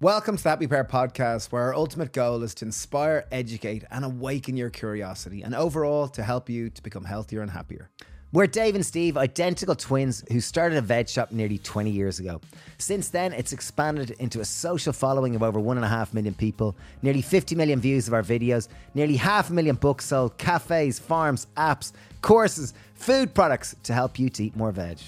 [0.00, 4.04] Welcome to the Happy Pear podcast, where our ultimate goal is to inspire, educate, and
[4.04, 7.90] awaken your curiosity, and overall to help you to become healthier and happier.
[8.30, 12.40] We're Dave and Steve, identical twins who started a veg shop nearly 20 years ago.
[12.78, 17.56] Since then, it's expanded into a social following of over 1.5 million people, nearly 50
[17.56, 21.90] million views of our videos, nearly half a million books sold, cafes, farms, apps,
[22.22, 24.98] courses, food products to help you to eat more veg.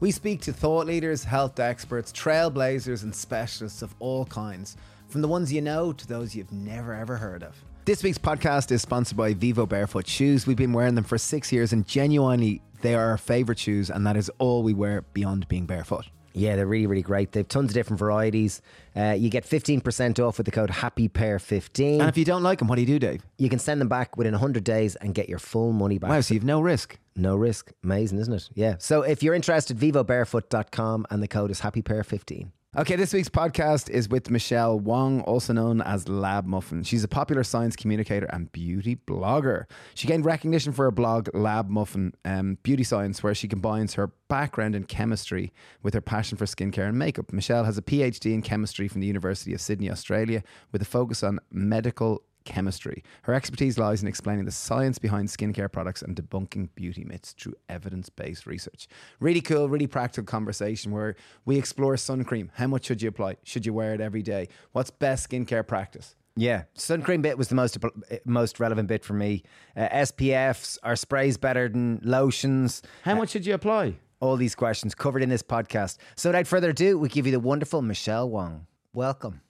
[0.00, 4.78] We speak to thought leaders, health experts, trailblazers, and specialists of all kinds,
[5.08, 7.54] from the ones you know to those you've never ever heard of.
[7.84, 10.46] This week's podcast is sponsored by Vivo Barefoot Shoes.
[10.46, 14.06] We've been wearing them for six years, and genuinely, they are our favorite shoes, and
[14.06, 16.06] that is all we wear beyond being barefoot.
[16.32, 17.32] Yeah, they're really, really great.
[17.32, 18.62] They've tons of different varieties.
[18.96, 22.00] Uh, you get 15% off with the code HAPPYPEAR15.
[22.00, 23.22] And if you don't like them, what do you do, Dave?
[23.38, 26.10] You can send them back within 100 days and get your full money back.
[26.10, 26.98] Wow, so you've no risk.
[27.16, 27.72] No risk.
[27.84, 28.48] Amazing, isn't it?
[28.54, 28.76] Yeah.
[28.78, 32.50] So if you're interested, vivobarefoot.com and the code is HAPPYPEAR15.
[32.78, 36.84] Okay, this week's podcast is with Michelle Wong, also known as Lab Muffin.
[36.84, 39.64] She's a popular science communicator and beauty blogger.
[39.94, 44.12] She gained recognition for her blog Lab Muffin um, Beauty Science, where she combines her
[44.28, 47.32] background in chemistry with her passion for skincare and makeup.
[47.32, 51.24] Michelle has a PhD in chemistry from the University of Sydney, Australia, with a focus
[51.24, 53.02] on medical chemistry.
[53.22, 57.54] Her expertise lies in explaining the science behind skincare products and debunking beauty myths through
[57.68, 58.88] evidence based research.
[59.18, 62.50] Really cool, really practical conversation where we explore sun cream.
[62.54, 63.36] How much should you apply?
[63.44, 64.48] Should you wear it every day?
[64.72, 66.16] What's best skincare practice?
[66.36, 67.76] Yeah, sun cream bit was the most
[68.24, 69.42] most relevant bit for me.
[69.76, 72.82] Uh, SPFs are sprays better than lotions.
[73.02, 73.96] How much should you apply?
[74.20, 75.96] All these questions covered in this podcast.
[76.16, 78.66] So without further ado, we give you the wonderful Michelle Wong.
[78.92, 79.40] Welcome.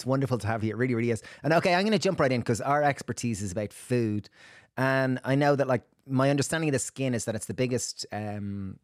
[0.00, 0.70] It's wonderful to have you.
[0.70, 1.22] It really, really is.
[1.42, 4.30] And okay, I'm going to jump right in because our expertise is about food,
[4.78, 8.06] and I know that like my understanding of the skin is that it's the biggest.
[8.10, 8.78] Um,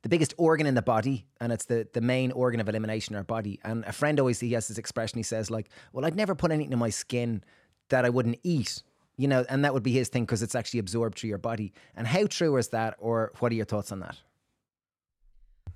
[0.00, 3.18] the biggest organ in the body, and it's the, the main organ of elimination in
[3.18, 3.60] our body.
[3.62, 5.18] And a friend always he has this expression.
[5.18, 7.44] He says like, "Well, I'd never put anything in my skin
[7.90, 8.82] that I wouldn't eat."
[9.18, 11.72] You know, and that would be his thing because it's actually absorbed through your body.
[11.94, 14.16] And how true is that, or what are your thoughts on that?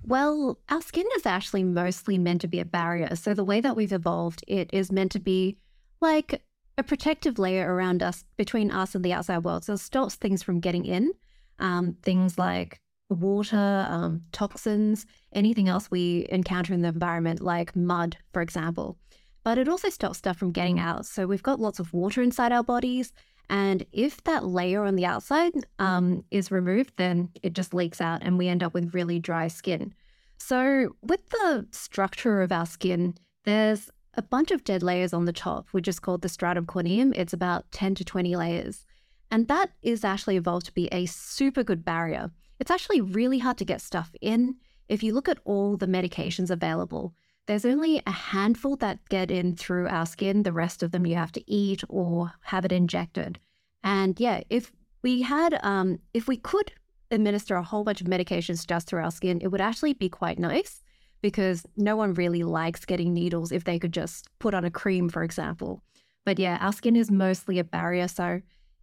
[0.03, 3.15] Well, our skin is actually mostly meant to be a barrier.
[3.15, 5.57] So the way that we've evolved, it is meant to be
[5.99, 6.41] like
[6.77, 9.65] a protective layer around us, between us and the outside world.
[9.65, 11.11] So it stops things from getting in.
[11.59, 18.17] Um, things like water, um, toxins, anything else we encounter in the environment, like mud,
[18.31, 18.97] for example.
[19.43, 21.05] But it also stops stuff from getting out.
[21.05, 23.11] So we've got lots of water inside our bodies.
[23.49, 28.21] And if that layer on the outside um, is removed, then it just leaks out
[28.21, 29.93] and we end up with really dry skin.
[30.37, 33.15] So, with the structure of our skin,
[33.45, 37.13] there's a bunch of dead layers on the top, which is called the stratum corneum.
[37.15, 38.85] It's about 10 to 20 layers.
[39.31, 42.31] And that is actually evolved to be a super good barrier.
[42.59, 44.55] It's actually really hard to get stuff in.
[44.89, 47.13] If you look at all the medications available,
[47.47, 50.43] there's only a handful that get in through our skin.
[50.43, 53.39] The rest of them you have to eat or have it injected.
[53.83, 54.71] And yeah, if
[55.01, 56.73] we had, um, if we could
[57.09, 60.39] administer a whole bunch of medications just through our skin, it would actually be quite
[60.39, 60.83] nice
[61.21, 65.09] because no one really likes getting needles if they could just put on a cream,
[65.09, 65.81] for example.
[66.25, 68.09] But yeah, our skin is mostly a barrier.
[68.09, 68.41] So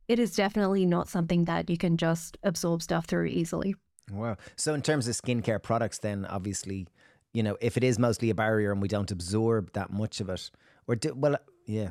[0.09, 3.75] it is definitely not something that you can just absorb stuff through easily.
[4.11, 4.37] Wow.
[4.57, 6.87] So, in terms of skincare products, then obviously
[7.35, 10.31] you know, if it is mostly a barrier and we don't absorb that much of
[10.31, 10.51] it,
[10.87, 11.37] or do, well,
[11.67, 11.91] yeah,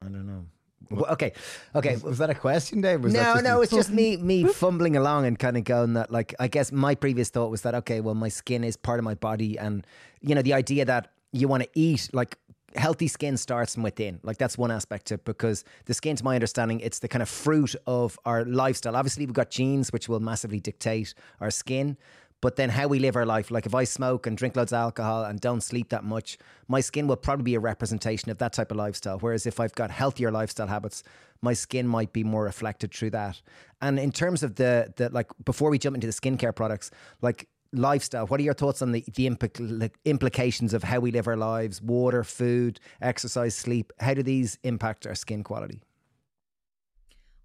[0.00, 0.44] I don't know.
[0.90, 1.32] Well, okay,
[1.74, 1.94] okay.
[1.94, 3.02] Was, was, that a question, Dave?
[3.02, 3.62] Was no, no.
[3.62, 6.94] It's just me, me fumbling along and kind of going that, like, I guess my
[6.94, 9.86] previous thought was that okay, well, my skin is part of my body, and
[10.20, 12.38] you know, the idea that you want to eat like
[12.76, 14.20] healthy skin starts from within.
[14.22, 17.22] Like that's one aspect to it because the skin, to my understanding, it's the kind
[17.22, 18.96] of fruit of our lifestyle.
[18.96, 21.96] Obviously, we've got genes which will massively dictate our skin,
[22.42, 24.78] but then how we live our life, like if I smoke and drink loads of
[24.78, 26.36] alcohol and don't sleep that much,
[26.68, 29.18] my skin will probably be a representation of that type of lifestyle.
[29.20, 31.04] Whereas if I've got healthier lifestyle habits,
[31.40, 33.40] my skin might be more reflected through that.
[33.80, 36.90] And in terms of the the like before we jump into the skincare products,
[37.22, 41.28] like lifestyle, what are your thoughts on the the implic- implications of how we live
[41.28, 43.92] our lives, water, food, exercise, sleep?
[44.00, 45.80] How do these impact our skin quality?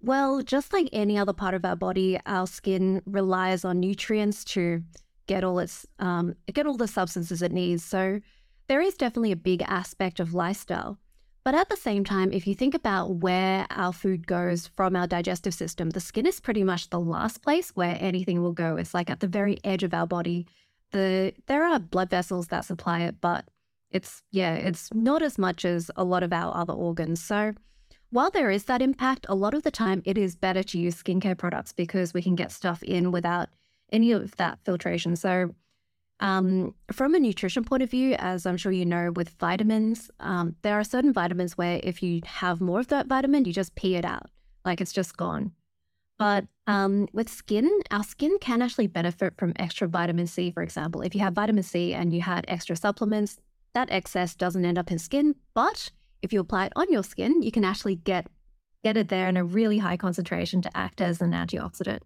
[0.01, 4.83] Well, just like any other part of our body, our skin relies on nutrients to
[5.25, 7.83] get all its um, get all the substances it needs.
[7.83, 8.21] So
[8.67, 10.97] there is definitely a big aspect of lifestyle.
[11.43, 15.07] But at the same time, if you think about where our food goes from our
[15.07, 18.75] digestive system, the skin is pretty much the last place where anything will go.
[18.75, 20.45] It's like at the very edge of our body.
[20.91, 23.45] The there are blood vessels that supply it, but
[23.89, 27.21] it's yeah, it's not as much as a lot of our other organs.
[27.21, 27.53] So
[28.09, 31.01] while there is that impact, a lot of the time it is better to use
[31.01, 33.49] skincare products because we can get stuff in without
[33.91, 35.15] any of that filtration.
[35.15, 35.55] So
[36.19, 40.55] Um, from a nutrition point of view, as I'm sure you know, with vitamins, um,
[40.63, 43.95] there are certain vitamins where if you have more of that vitamin, you just pee
[43.95, 44.31] it out,
[44.65, 45.51] like it's just gone.
[46.17, 51.03] But um, with skin, our skin can actually benefit from extra vitamin C, for example.
[51.03, 53.37] If you have vitamin C and you had extra supplements,
[53.75, 55.35] that excess doesn't end up in skin.
[55.53, 55.91] But
[56.21, 58.27] if you apply it on your skin, you can actually get
[58.83, 61.99] get it there in a really high concentration to act as an antioxidant.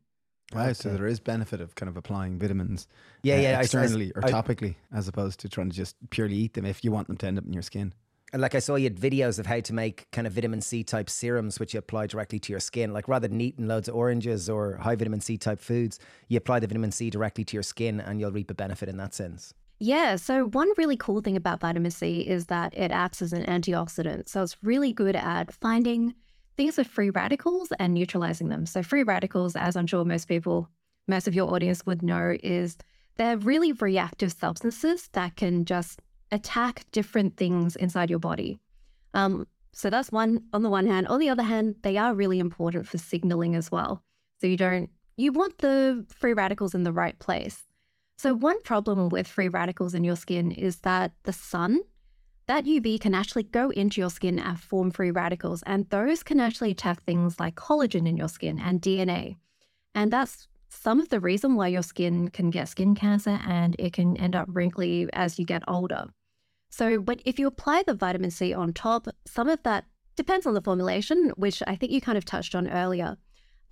[0.54, 2.88] Wow, so there is benefit of kind of applying vitamins
[3.24, 5.96] Yeah, uh, yeah, I- I- externally or I- topically as opposed to trying to just
[6.10, 7.94] purely eat them if you want them to end up in your skin.
[8.34, 10.84] And like I saw you had videos of how to make kind of vitamin C
[10.84, 12.94] type serums, which you apply directly to your skin.
[12.94, 16.00] Like rather than eating loads of oranges or high vitamin C type foods,
[16.30, 18.96] you apply the vitamin C directly to your skin and you'll reap a benefit in
[18.98, 19.54] that sense.
[19.84, 23.44] Yeah, so one really cool thing about vitamin C is that it acts as an
[23.46, 24.30] antioxidant.
[24.30, 26.14] So it's really good at finding
[26.56, 28.68] things with free radicals and neutralizing them.
[28.68, 30.70] So free radicals, as I'm sure most people,
[31.08, 32.78] most of your audience would know, is
[33.18, 36.00] they're really reactive substances that can just
[36.32, 38.60] attack different things inside your body.
[39.16, 41.08] Um, so that's one on the one hand.
[41.08, 44.04] On the other hand, they are really important for signaling as well.
[44.42, 47.64] So you don't you want the free radicals in the right place.
[48.22, 51.80] So one problem with free radicals in your skin is that the sun,
[52.46, 56.40] that UV can actually go into your skin and form free radicals, and those can
[56.40, 59.38] actually attack things like collagen in your skin and DNA.
[59.96, 63.94] And that's some of the reason why your skin can get skin cancer and it
[63.94, 66.06] can end up wrinkly as you get older.
[66.70, 69.86] So, when, if you apply the vitamin C on top, some of that
[70.16, 73.18] depends on the formulation, which I think you kind of touched on earlier.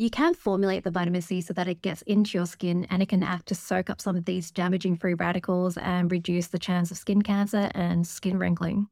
[0.02, 3.10] You can formulate the vitamin C so that it gets into your skin and it
[3.10, 6.90] can act to soak up some of these damaging free radicals and reduce the chance
[6.90, 8.88] of skin cancer and skin wrinkling.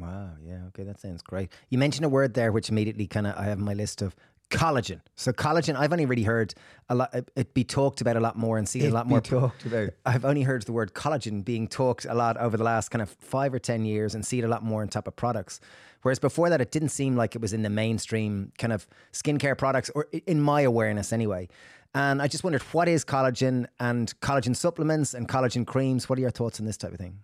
[0.00, 0.30] Wow.
[0.42, 0.60] Yeah.
[0.68, 0.84] Okay.
[0.84, 1.52] That sounds great.
[1.68, 4.16] You mentioned a word there, which immediately kind of I have my list of
[4.50, 5.00] collagen.
[5.16, 6.54] So collagen, I've only really heard
[6.88, 9.20] a lot, it- it be talked about a lot more and seen a lot more.
[9.20, 9.90] talked about.
[10.06, 13.10] I've only heard the word collagen being talked a lot over the last kind of
[13.20, 15.60] five or 10 years and see it a lot more on top of products.
[16.02, 19.58] Whereas before that, it didn't seem like it was in the mainstream kind of skincare
[19.58, 21.48] products, or in my awareness anyway.
[21.94, 26.08] And I just wondered, what is collagen and collagen supplements and collagen creams?
[26.08, 27.20] What are your thoughts on this type of thing?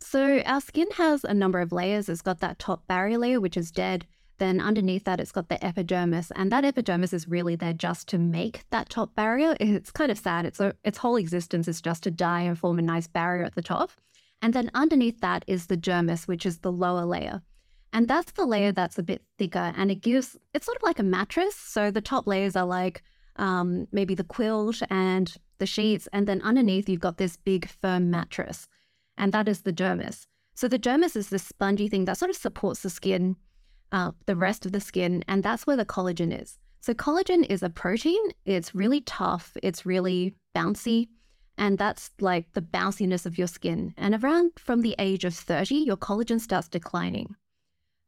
[0.00, 2.08] So, our skin has a number of layers.
[2.08, 4.06] It's got that top barrier layer, which is dead.
[4.38, 6.32] Then, underneath that, it's got the epidermis.
[6.34, 9.56] And that epidermis is really there just to make that top barrier.
[9.60, 10.44] It's kind of sad.
[10.44, 13.54] It's a, its whole existence is just to die and form a nice barrier at
[13.54, 13.90] the top.
[14.42, 17.42] And then, underneath that is the dermis, which is the lower layer.
[17.92, 20.98] And that's the layer that's a bit thicker and it gives, it's sort of like
[20.98, 21.54] a mattress.
[21.54, 23.02] So, the top layers are like
[23.36, 26.08] um, maybe the quilt and the sheets.
[26.12, 28.66] And then, underneath, you've got this big, firm mattress
[29.16, 30.26] and that is the dermis.
[30.54, 33.36] So the dermis is this spongy thing that sort of supports the skin,
[33.94, 36.58] uh, the rest of the skin, and that's where the collagen is.
[36.80, 38.20] So collagen is a protein.
[38.44, 39.56] It's really tough.
[39.62, 41.06] It's really bouncy,
[41.56, 43.94] and that's like the bounciness of your skin.
[43.96, 47.36] And around from the age of 30, your collagen starts declining.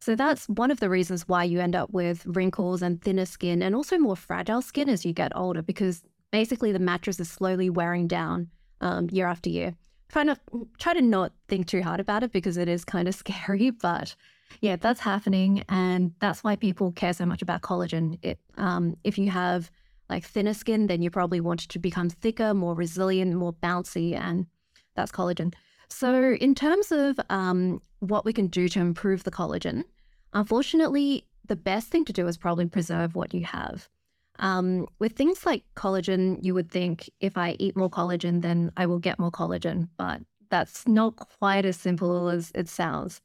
[0.00, 3.62] So that's one of the reasons why you end up with wrinkles and thinner skin
[3.62, 6.02] and also more fragile skin as you get older, because
[6.32, 8.48] basically the mattress is slowly wearing down
[8.80, 9.76] um, year after year
[10.08, 10.38] try not
[10.78, 14.14] try to not think too hard about it because it is kind of scary but
[14.60, 18.18] yeah that's happening and that's why people care so much about collagen.
[18.22, 19.70] It um, if you have
[20.08, 24.14] like thinner skin then you probably want it to become thicker more resilient more bouncy
[24.14, 24.46] and
[24.94, 25.54] that's collagen.
[25.88, 29.84] So in terms of um, what we can do to improve the collagen
[30.32, 33.88] unfortunately the best thing to do is probably preserve what you have.
[34.38, 38.86] Um, with things like collagen, you would think if I eat more collagen, then I
[38.86, 43.20] will get more collagen, but that's not quite as simple as it sounds.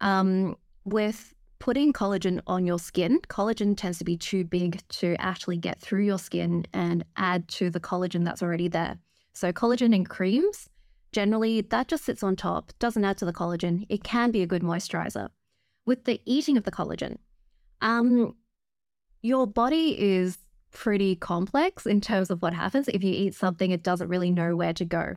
[0.00, 5.58] Um, with putting collagen on your skin, collagen tends to be too big to actually
[5.58, 8.98] get through your skin and add to the collagen that's already there.
[9.32, 10.68] So, collagen in creams,
[11.12, 13.86] generally, that just sits on top, doesn't add to the collagen.
[13.88, 15.28] It can be a good moisturizer.
[15.86, 17.18] With the eating of the collagen,
[17.80, 18.34] um,
[19.22, 20.38] your body is
[20.72, 22.88] pretty complex in terms of what happens.
[22.88, 25.14] If you eat something, it doesn't really know where to go.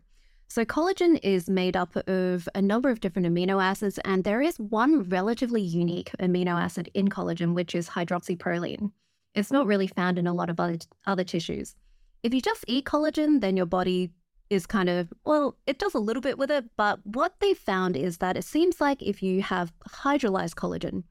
[0.47, 4.59] So, collagen is made up of a number of different amino acids, and there is
[4.59, 8.91] one relatively unique amino acid in collagen, which is hydroxyproline.
[9.33, 11.75] It's not really found in a lot of other, other tissues.
[12.21, 14.11] If you just eat collagen, then your body
[14.49, 17.97] is kind of, well, it does a little bit with it, but what they found
[17.97, 21.03] is that it seems like if you have hydrolyzed collagen,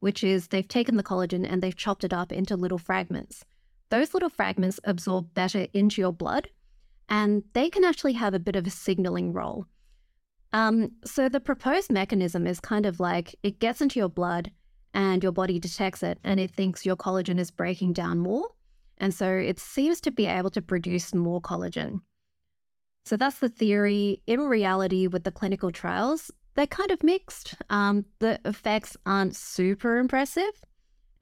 [0.00, 3.44] which is they've taken the collagen and they've chopped it up into little fragments.
[3.88, 6.48] Those little fragments absorb better into your blood,
[7.10, 9.66] and they can actually have a bit of a signaling role.
[10.52, 14.50] Um, so the proposed mechanism is kind of like it gets into your blood
[14.94, 18.48] and your body detects it and it thinks your collagen is breaking down more.
[18.98, 22.00] And so it seems to be able to produce more collagen.
[23.04, 24.22] So that's the theory.
[24.26, 27.54] In reality, with the clinical trials, they're kind of mixed.
[27.70, 30.52] Um, the effects aren't super impressive,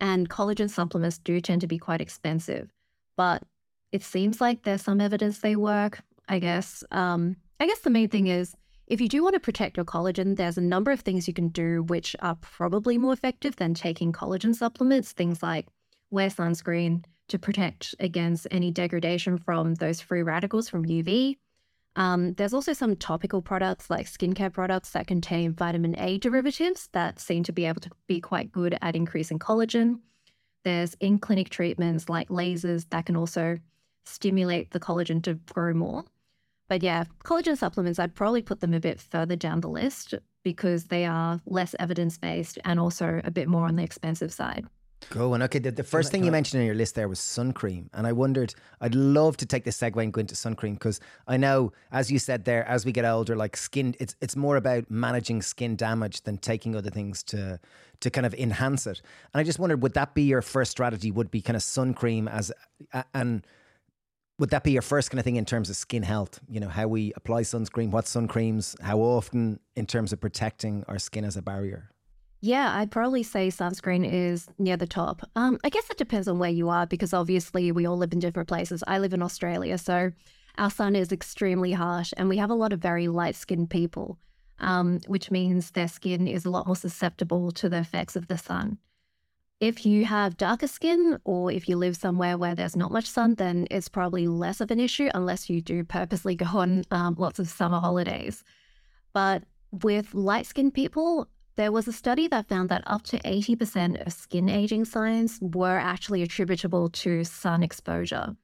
[0.01, 2.71] and collagen supplements do tend to be quite expensive.
[3.17, 3.45] But
[3.93, 6.01] it seems like there's some evidence they work.
[6.29, 6.85] I guess.
[6.91, 8.55] Um, I guess the main thing is
[8.87, 11.49] if you do want to protect your collagen, there's a number of things you can
[11.49, 15.13] do which are probably more effective than taking collagen supplements.
[15.13, 15.67] Things like
[16.11, 21.37] wear sunscreen to protect against any degradation from those free radicals from UV.
[21.97, 27.19] Um, there's also some topical products like skincare products that contain vitamin A derivatives that
[27.19, 29.99] seem to be able to be quite good at increasing collagen.
[30.65, 33.59] There's in clinic treatments like lasers that can also
[34.05, 36.05] stimulate the collagen to grow more.
[36.69, 40.15] But yeah, collagen supplements, I'd probably put them a bit further down the list
[40.45, 44.67] because they are less evidence based and also a bit more on the expensive side.
[45.11, 45.35] Cool.
[45.35, 45.59] and okay.
[45.59, 48.13] The, the first thing you mentioned on your list there was sun cream, and I
[48.13, 48.55] wondered.
[48.81, 52.11] I'd love to take the segue and go into sun cream because I know, as
[52.11, 55.77] you said there, as we get older, like skin, it's it's more about managing skin
[55.77, 57.59] damage than taking other things to
[58.01, 59.01] to kind of enhance it.
[59.33, 61.11] And I just wondered, would that be your first strategy?
[61.11, 62.53] Would be kind of sun cream as
[63.15, 63.47] and
[64.39, 66.41] would that be your first kind of thing in terms of skin health?
[66.49, 70.85] You know, how we apply sunscreen, what sun creams, how often in terms of protecting
[70.89, 71.91] our skin as a barrier?
[72.41, 75.29] Yeah, I'd probably say sunscreen is near the top.
[75.35, 78.21] Um, I guess it depends on where you are because obviously we all live in
[78.21, 78.85] different places.
[78.87, 80.13] I live in Australia, so
[80.57, 84.19] our sun is extremely harsh and we have a lot of very light skinned people,
[84.61, 88.39] um, which means their skin is a lot more susceptible to the effects of the
[88.39, 88.79] sun.
[89.61, 93.35] If you have darker skin or if you live somewhere where there's not much sun,
[93.35, 97.41] then it's probably less of an issue unless you do purposely go on um, lots
[97.41, 98.45] of summer holidays.
[99.13, 104.07] But with light skinned people, there was a study that found that up to 80%
[104.07, 108.37] of skin aging signs were actually attributable to sun exposure.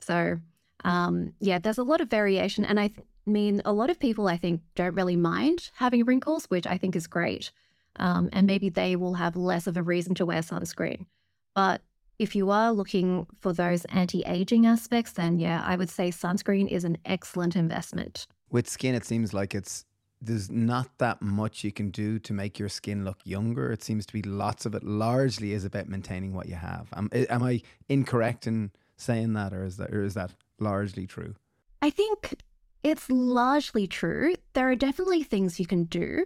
[0.00, 0.38] So,
[0.84, 2.66] um, yeah, there's a lot of variation.
[2.66, 6.44] And I th- mean, a lot of people, I think, don't really mind having wrinkles,
[6.50, 7.52] which I think is great.
[7.98, 11.06] Um, and maybe they will have less of a reason to wear sunscreen.
[11.54, 11.82] But
[12.18, 16.68] if you are looking for those anti aging aspects, then yeah, I would say sunscreen
[16.68, 18.26] is an excellent investment.
[18.50, 19.84] With skin, it seems like it's
[20.20, 23.70] there's not that much you can do to make your skin look younger.
[23.70, 26.88] It seems to be lots of it largely is about maintaining what you have.
[26.94, 31.36] Am, am I incorrect in saying that, or is that, or is that largely true?
[31.80, 32.42] I think
[32.82, 34.34] it's largely true.
[34.54, 36.24] There are definitely things you can do,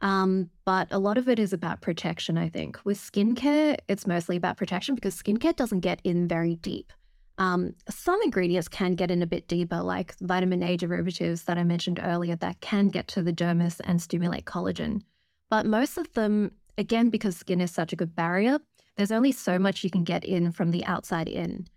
[0.00, 2.78] um, but a lot of it is about protection, I think.
[2.84, 6.92] With skincare, it's mostly about protection because skincare doesn't get in very deep.
[7.38, 11.64] Um, some ingredients can get in a bit deeper, like vitamin A derivatives that I
[11.64, 15.02] mentioned earlier, that can get to the dermis and stimulate collagen.
[15.48, 18.58] But most of them, again, because skin is such a good barrier,
[18.96, 21.68] there's only so much you can get in from the outside in.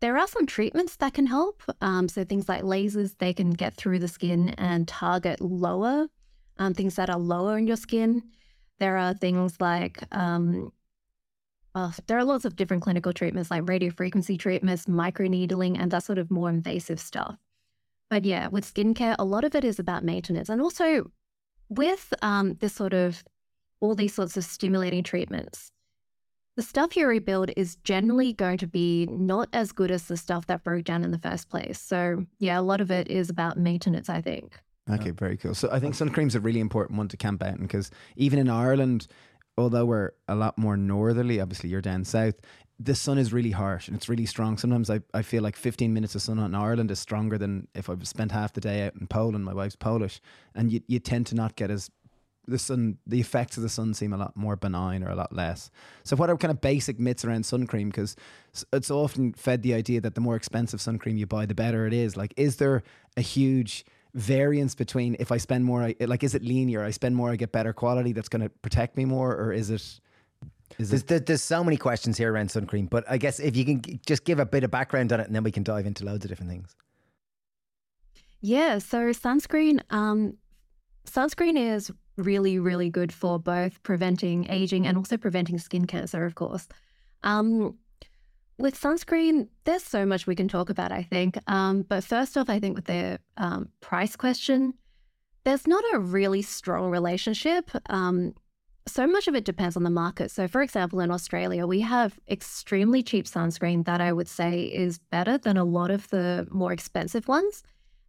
[0.00, 1.62] There are some treatments that can help.
[1.80, 6.08] Um, so things like lasers, they can get through the skin and target lower
[6.60, 8.22] um, things that are lower in your skin.
[8.78, 10.72] There are things like um,
[11.74, 16.18] uh, there are lots of different clinical treatments like radiofrequency treatments, microneedling, and that sort
[16.18, 17.36] of more invasive stuff.
[18.10, 20.48] But yeah, with skincare, a lot of it is about maintenance.
[20.48, 21.10] And also
[21.68, 23.24] with um, this sort of
[23.80, 25.72] all these sorts of stimulating treatments,
[26.56, 30.46] the stuff you rebuild is generally going to be not as good as the stuff
[30.46, 31.80] that broke down in the first place.
[31.80, 34.60] So yeah, a lot of it is about maintenance, I think.
[34.94, 35.54] Okay, very cool.
[35.54, 38.38] So I think sun cream's a really important one to camp out in because even
[38.38, 39.06] in Ireland,
[39.56, 42.34] although we're a lot more northerly, obviously you're down south,
[42.78, 44.56] the sun is really harsh and it's really strong.
[44.56, 47.68] Sometimes I, I feel like 15 minutes of sun out in Ireland is stronger than
[47.74, 49.44] if I've spent half the day out in Poland.
[49.44, 50.20] My wife's Polish.
[50.54, 51.90] And you, you tend to not get as
[52.48, 55.32] the sun, the effects of the sun seem a lot more benign or a lot
[55.32, 55.70] less.
[56.04, 57.90] So, what are kind of basic myths around sun cream?
[57.90, 58.16] Because
[58.72, 61.86] it's often fed the idea that the more expensive sun cream you buy, the better
[61.86, 62.16] it is.
[62.16, 62.82] Like, is there
[63.16, 66.82] a huge variance between if I spend more, I, like is it linear?
[66.84, 69.70] I spend more, I get better quality that's going to protect me more, or is
[69.70, 70.00] it?
[70.78, 71.26] Is there's, it?
[71.26, 74.24] there's so many questions here around sun cream, but I guess if you can just
[74.24, 76.28] give a bit of background on it, and then we can dive into loads of
[76.28, 76.76] different things.
[78.40, 80.38] Yeah, so sunscreen, um,
[81.06, 86.34] sunscreen is really, really good for both preventing aging and also preventing skin cancer, of
[86.34, 86.68] course.
[87.22, 87.76] Um,
[88.60, 91.38] with sunscreen, there's so much we can talk about, I think.
[91.46, 94.74] Um, but first off, I think with the um, price question,
[95.44, 97.70] there's not a really strong relationship.
[97.88, 98.34] Um,
[98.86, 100.30] so much of it depends on the market.
[100.30, 104.98] So, for example, in Australia, we have extremely cheap sunscreen that I would say is
[104.98, 107.62] better than a lot of the more expensive ones.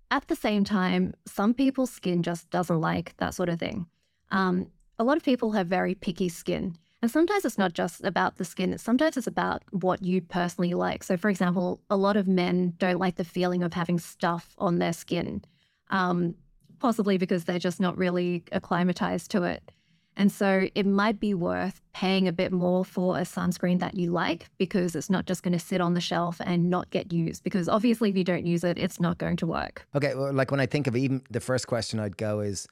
[0.10, 3.86] At the same time, some people's skin just doesn't like that sort of thing.
[4.31, 6.77] Um, a lot of people have very picky skin.
[7.01, 11.03] And sometimes it's not just about the skin, sometimes it's about what you personally like.
[11.03, 14.77] So, for example, a lot of men don't like the feeling of having stuff on
[14.77, 15.43] their skin,
[15.89, 16.36] um,
[16.79, 19.72] possibly because they're just not really acclimatized to it.
[20.17, 24.12] And so it might be worth paying a bit more for a sunscreen that you
[24.12, 27.43] like because it's not just going to sit on the shelf and not get used.
[27.43, 29.88] Because obviously, if you don't use it, it's not going to work.
[29.96, 32.67] Okay, well, like when I think of even the first question I'd go is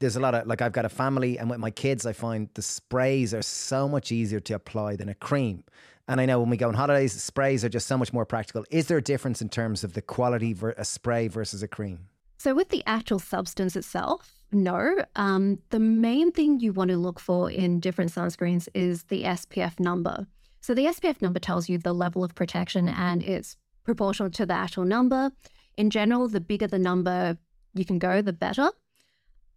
[0.00, 2.48] there's a lot of like I've got a family and with my kids I find
[2.54, 5.64] the sprays are so much easier to apply than a cream.
[6.06, 8.64] And I know when we go on holidays, sprays are just so much more practical.
[8.70, 12.06] Is there a difference in terms of the quality of a spray versus a cream?
[12.38, 15.04] So, with the actual substance itself, no.
[15.16, 19.78] Um, the main thing you want to look for in different sunscreens is the SPF
[19.78, 20.26] number.
[20.62, 24.54] So, the SPF number tells you the level of protection and it's proportional to the
[24.54, 25.30] actual number.
[25.76, 27.36] In general, the bigger the number
[27.74, 28.70] you can go, the better.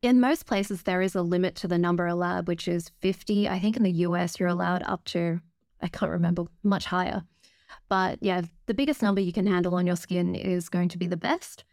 [0.01, 3.48] In most places, there is a limit to the number allowed, which is 50.
[3.48, 5.41] I think in the US, you're allowed up to,
[5.79, 7.24] I can't remember, much higher.
[7.88, 11.05] But yeah, the biggest number you can handle on your skin is going to be
[11.05, 11.65] the best.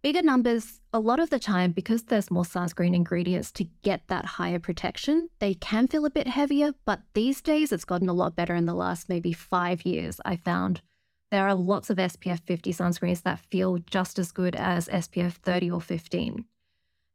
[0.00, 4.24] Bigger numbers, a lot of the time, because there's more sunscreen ingredients to get that
[4.24, 6.72] higher protection, they can feel a bit heavier.
[6.86, 10.36] But these days, it's gotten a lot better in the last maybe five years, I
[10.36, 10.80] found.
[11.30, 15.70] There are lots of SPF 50 sunscreens that feel just as good as SPF 30
[15.70, 16.46] or 15.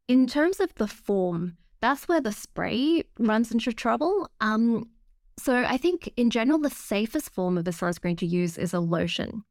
[0.10, 4.28] In terms of the form, that's where the spray runs into trouble.
[4.42, 4.90] Um,
[5.38, 8.80] so I think in general, the safest form of a sunscreen to use is a
[8.80, 9.44] lotion.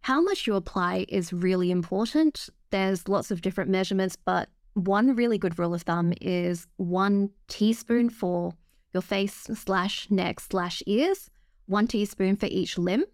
[0.00, 2.48] How much you apply is really important.
[2.70, 8.08] There's lots of different measurements, but one really good rule of thumb is one teaspoon
[8.08, 8.54] for
[8.94, 11.28] your face slash neck slash ears,
[11.66, 13.04] one teaspoon for each limb,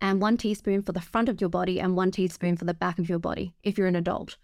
[0.00, 2.98] and one teaspoon for the front of your body and one teaspoon for the back
[2.98, 4.38] of your body if you're an adult.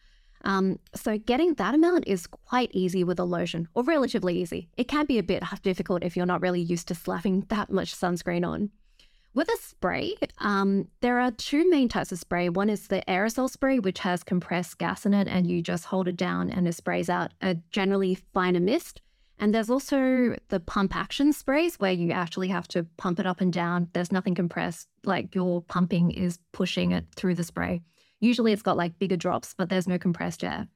[0.44, 4.68] Um, so getting that amount is quite easy with a lotion, or relatively easy.
[4.76, 7.94] It can be a bit difficult if you're not really used to slapping that much
[7.94, 8.70] sunscreen on.
[9.34, 12.48] With a spray, um, there are two main types of spray.
[12.48, 16.08] One is the aerosol spray, which has compressed gas in it, and you just hold
[16.08, 19.00] it down and it sprays out a generally finer mist.
[19.38, 23.40] And there's also the pump action sprays where you actually have to pump it up
[23.40, 23.88] and down.
[23.92, 27.82] There's nothing compressed, like your pumping is pushing it through the spray.
[28.20, 30.68] Usually it's got like bigger drops, but there's no compressed air.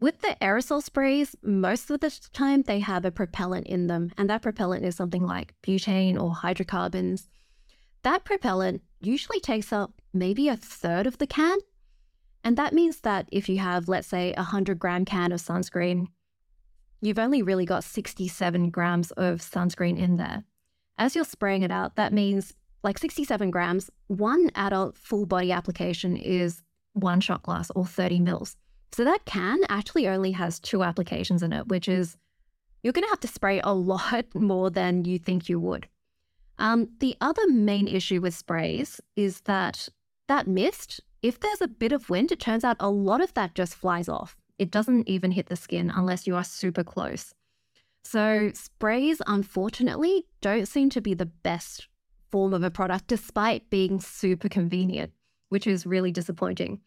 [0.00, 4.30] With the aerosol sprays, most of the time they have a propellant in them, and
[4.30, 7.28] that propellant is something like butane or hydrocarbons.
[8.02, 11.58] That propellant usually takes up maybe a third of the can.
[12.42, 16.06] And that means that if you have, let's say, a 100 gram can of sunscreen,
[17.02, 20.44] you've only really got 67 grams of sunscreen in there.
[20.96, 26.16] As you're spraying it out, that means like 67 grams, one adult full body application
[26.16, 26.62] is
[26.92, 28.56] one shot glass or 30 mils.
[28.92, 32.16] So that can actually only has two applications in it, which is
[32.82, 35.88] you're going to have to spray a lot more than you think you would.
[36.58, 39.88] Um, the other main issue with sprays is that
[40.28, 43.54] that mist, if there's a bit of wind, it turns out a lot of that
[43.54, 44.36] just flies off.
[44.58, 47.34] It doesn't even hit the skin unless you are super close.
[48.04, 51.88] So, sprays, unfortunately, don't seem to be the best
[52.30, 55.12] form of a product despite being super convenient,
[55.50, 56.80] which is really disappointing.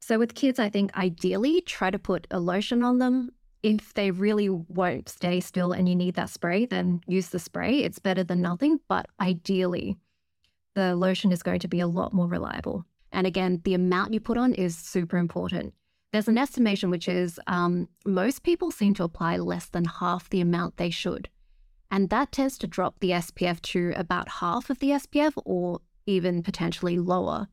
[0.00, 3.30] So, with kids, I think ideally try to put a lotion on them
[3.62, 7.78] if they really won't stay still and you need that spray, then use the spray.
[7.78, 8.80] It's better than nothing.
[8.88, 9.96] But ideally,
[10.74, 12.84] the lotion is going to be a lot more reliable.
[13.12, 15.74] And again, the amount you put on is super important.
[16.12, 20.40] There's an estimation which is um, most people seem to apply less than half the
[20.40, 21.28] amount they should.
[21.90, 26.42] And that tends to drop the SPF to about half of the SPF or even
[26.42, 27.48] potentially lower,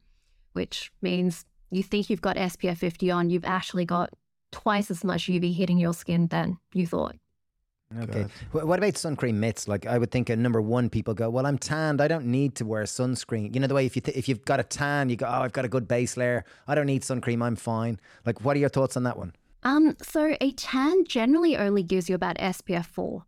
[0.53, 4.09] which means you think you've got SPF 50 on, you've actually got
[4.51, 7.15] twice as much UV hitting your skin than you thought.
[7.97, 8.27] Okay.
[8.51, 9.67] What about sun cream mitts?
[9.67, 12.01] Like I would think, at number one, people go, "Well, I'm tanned.
[12.01, 14.45] I don't need to wear sunscreen." You know the way if you th- if you've
[14.45, 16.45] got a tan, you go, "Oh, I've got a good base layer.
[16.67, 17.41] I don't need sun cream.
[17.41, 19.33] I'm fine." Like, what are your thoughts on that one?
[19.63, 23.25] Um, so a tan generally only gives you about SPF four.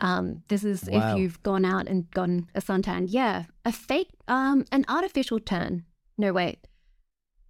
[0.00, 1.12] Um, this is wow.
[1.12, 3.06] if you've gone out and gotten a suntan.
[3.08, 5.84] Yeah, a fake, um, an artificial tan.
[6.16, 6.66] No, wait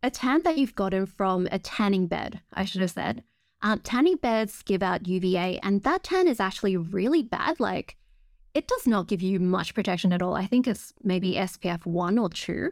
[0.04, 3.24] a tan that you've gotten from a tanning bed, I should have said.
[3.62, 7.58] Um, tanning beds give out UVA, and that tan is actually really bad.
[7.58, 7.96] Like,
[8.52, 10.34] it does not give you much protection at all.
[10.34, 12.70] I think it's maybe SPF 1 or 2.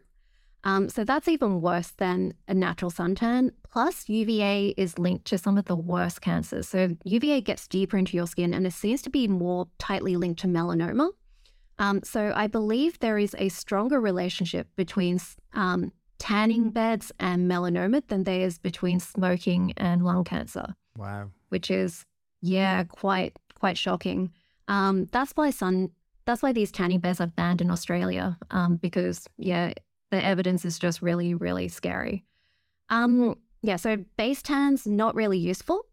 [0.64, 3.52] Um, so that's even worse than a natural suntan.
[3.62, 6.68] Plus, UVA is linked to some of the worst cancers.
[6.68, 10.40] So UVA gets deeper into your skin and it seems to be more tightly linked
[10.42, 11.08] to melanoma.
[11.78, 15.18] Um, so I believe there is a stronger relationship between
[15.54, 20.74] um, tanning beds and melanoma than there is between smoking and lung cancer.
[20.96, 21.30] Wow.
[21.48, 22.04] Which is,
[22.40, 24.32] yeah, quite quite shocking.
[24.68, 25.90] Um, that's why sun
[26.24, 28.38] that's why these tanning beds are banned in Australia.
[28.50, 29.72] Um, because yeah,
[30.10, 32.24] the evidence is just really, really scary.
[32.88, 35.86] Um, yeah, so base tans not really useful.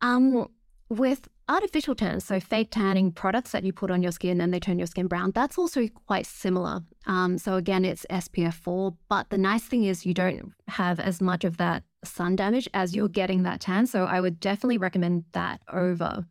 [0.00, 0.48] Um,
[0.92, 4.60] with artificial tans, so fake tanning products that you put on your skin and they
[4.60, 6.80] turn your skin brown, that's also quite similar.
[7.06, 11.20] Um, so again, it's SPF 4, but the nice thing is you don't have as
[11.20, 13.86] much of that sun damage as you're getting that tan.
[13.86, 16.26] So I would definitely recommend that over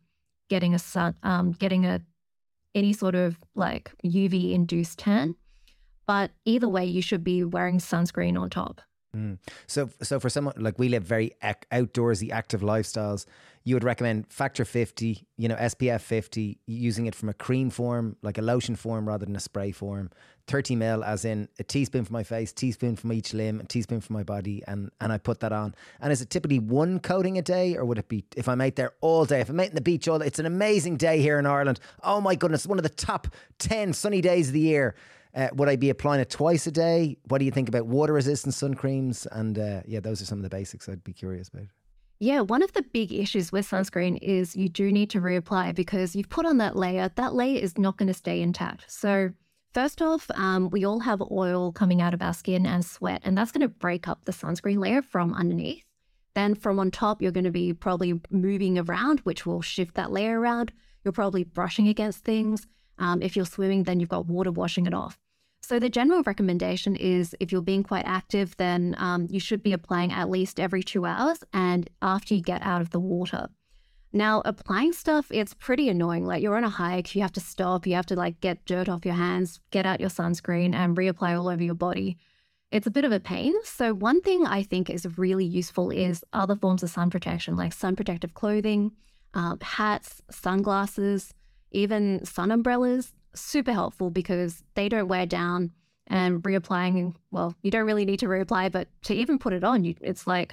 [0.48, 2.00] getting a sun, um, getting a
[2.74, 5.34] any sort of like UV induced tan.
[6.06, 8.80] But either way, you should be wearing sunscreen on top.
[9.16, 9.38] Mm.
[9.66, 13.26] So, so for someone like we live very ac- outdoorsy, active lifestyles,
[13.64, 18.16] you would recommend factor 50, you know, SPF 50, using it from a cream form,
[18.22, 20.10] like a lotion form rather than a spray form.
[20.48, 24.00] 30 mil, as in a teaspoon for my face, teaspoon from each limb, a teaspoon
[24.00, 25.74] for my body, and, and I put that on.
[26.00, 28.74] And is it typically one coating a day, or would it be if I'm out
[28.74, 29.40] there all day?
[29.40, 31.78] If I'm out in the beach all day, it's an amazing day here in Ireland.
[32.02, 34.94] Oh my goodness, one of the top 10 sunny days of the year.
[35.34, 37.16] Uh, would I be applying it twice a day?
[37.28, 39.26] What do you think about water resistant sun creams?
[39.32, 41.68] And uh, yeah, those are some of the basics I'd be curious about.
[42.22, 46.14] Yeah, one of the big issues with sunscreen is you do need to reapply because
[46.14, 47.10] you've put on that layer.
[47.16, 48.84] That layer is not going to stay intact.
[48.86, 49.32] So,
[49.74, 53.36] first off, um, we all have oil coming out of our skin and sweat, and
[53.36, 55.82] that's going to break up the sunscreen layer from underneath.
[56.36, 60.12] Then, from on top, you're going to be probably moving around, which will shift that
[60.12, 60.70] layer around.
[61.02, 62.68] You're probably brushing against things.
[62.98, 65.18] Um, if you're swimming, then you've got water washing it off.
[65.64, 69.72] So, the general recommendation is if you're being quite active, then um, you should be
[69.72, 73.48] applying at least every two hours and after you get out of the water.
[74.12, 76.26] Now, applying stuff, it's pretty annoying.
[76.26, 78.88] Like you're on a hike, you have to stop, you have to like get dirt
[78.88, 82.18] off your hands, get out your sunscreen, and reapply all over your body.
[82.72, 83.54] It's a bit of a pain.
[83.64, 87.72] So, one thing I think is really useful is other forms of sun protection, like
[87.72, 88.92] sun protective clothing,
[89.32, 91.32] um, hats, sunglasses,
[91.70, 95.72] even sun umbrellas super helpful because they don't wear down
[96.06, 99.84] and reapplying, well, you don't really need to reapply, but to even put it on,
[99.84, 100.52] you, it's like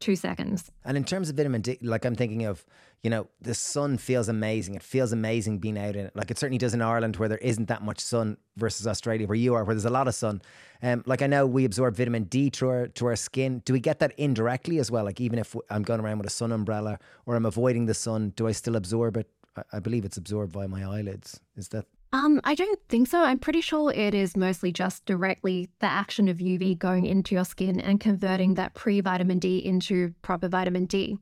[0.00, 0.70] two seconds.
[0.84, 2.64] And in terms of vitamin D, like I'm thinking of,
[3.02, 4.74] you know, the sun feels amazing.
[4.74, 6.16] It feels amazing being out in it.
[6.16, 9.36] Like it certainly does in Ireland where there isn't that much sun versus Australia where
[9.36, 10.40] you are, where there's a lot of sun.
[10.82, 13.62] Um, like I know we absorb vitamin D to our, to our skin.
[13.64, 15.04] Do we get that indirectly as well?
[15.04, 18.32] Like even if I'm going around with a sun umbrella or I'm avoiding the sun,
[18.36, 19.28] do I still absorb it?
[19.72, 21.40] I believe it's absorbed by my eyelids.
[21.56, 23.24] Is that um, I don't think so.
[23.24, 27.44] I'm pretty sure it is mostly just directly the action of UV going into your
[27.44, 31.18] skin and converting that pre vitamin D into proper vitamin D.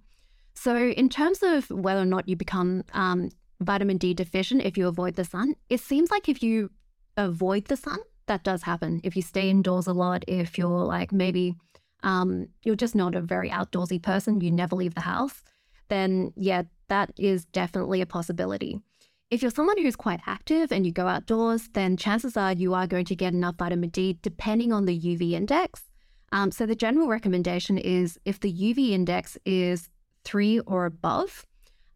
[0.55, 4.87] So, in terms of whether or not you become um, vitamin D deficient if you
[4.87, 6.71] avoid the sun, it seems like if you
[7.17, 9.01] avoid the sun, that does happen.
[9.03, 11.57] If you stay indoors a lot, if you're like maybe
[12.03, 15.43] um, you're just not a very outdoorsy person, you never leave the house,
[15.89, 18.83] then yeah, that is definitely a possibility.
[19.33, 22.87] If you're someone who's quite active and you go outdoors, then chances are you are
[22.87, 25.85] going to get enough vitamin D depending on the UV index.
[26.33, 29.89] Um, so, the general recommendation is if the UV index is
[30.23, 31.47] three or above,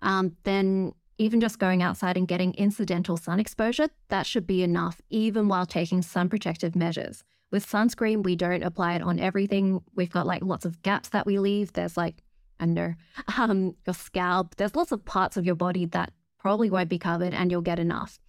[0.01, 5.03] um, then even just going outside and getting incidental sun exposure, that should be enough,
[5.11, 7.23] even while taking sun protective measures.
[7.51, 9.83] With sunscreen, we don't apply it on everything.
[9.95, 11.75] We've got like lots of gaps that we leave.
[11.75, 12.23] There's like
[12.61, 12.97] under
[13.37, 14.55] um, your scalp.
[14.57, 16.15] There's lots of parts of your body that
[16.47, 18.21] probably won't be covered and you'll get enough.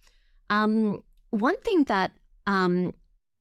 [0.50, 2.10] Um, one thing that
[2.48, 2.92] um,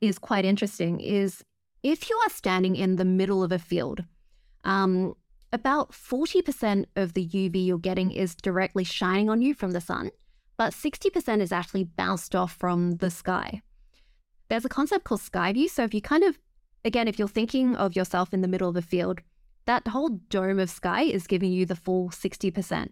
[0.02, 1.44] is quite interesting is
[1.82, 4.04] if you are standing in the middle of a field,
[4.66, 5.16] um,
[5.52, 10.12] about 40% of the UV you're getting is directly shining on you from the sun,
[10.58, 13.64] but 60% is actually bounced off from the sky.
[14.48, 15.70] There's a concept called sky view.
[15.70, 16.38] So if you kind of,
[16.86, 19.22] again, if you're thinking of yourself in the middle of a field,
[19.66, 22.90] that whole dome of sky is giving you the full 60%.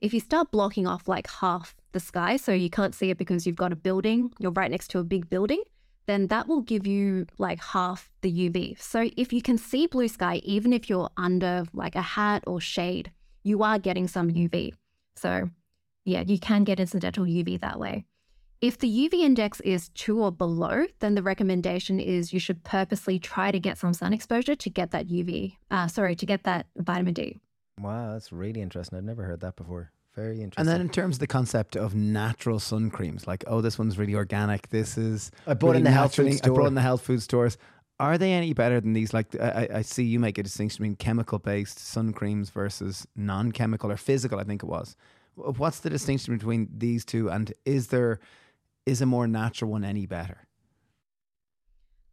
[0.00, 3.46] If you start blocking off like half the sky, so you can't see it because
[3.46, 5.62] you've got a building, you're right next to a big building,
[6.06, 8.80] then that will give you like half the UV.
[8.80, 12.62] So if you can see blue sky, even if you're under like a hat or
[12.62, 14.72] shade, you are getting some UV.
[15.16, 15.50] So
[16.06, 18.06] yeah, you can get incidental UV that way.
[18.62, 23.18] If the UV index is two or below, then the recommendation is you should purposely
[23.18, 26.66] try to get some sun exposure to get that UV, uh, sorry, to get that
[26.76, 27.38] vitamin D.
[27.80, 28.98] Wow, that's really interesting.
[28.98, 29.92] I've never heard that before.
[30.14, 30.60] Very interesting.
[30.60, 33.96] And then in terms of the concept of natural sun creams, like oh, this one's
[33.96, 34.68] really organic.
[34.68, 36.52] This is I bought really in the health food store.
[36.52, 37.56] I brought in the health food stores.
[38.00, 39.14] Are they any better than these?
[39.14, 43.96] Like I, I see you make a distinction between chemical-based sun creams versus non-chemical or
[43.96, 44.40] physical.
[44.40, 44.96] I think it was.
[45.34, 47.30] What's the distinction between these two?
[47.30, 48.18] And is there
[48.86, 50.46] is a more natural one any better?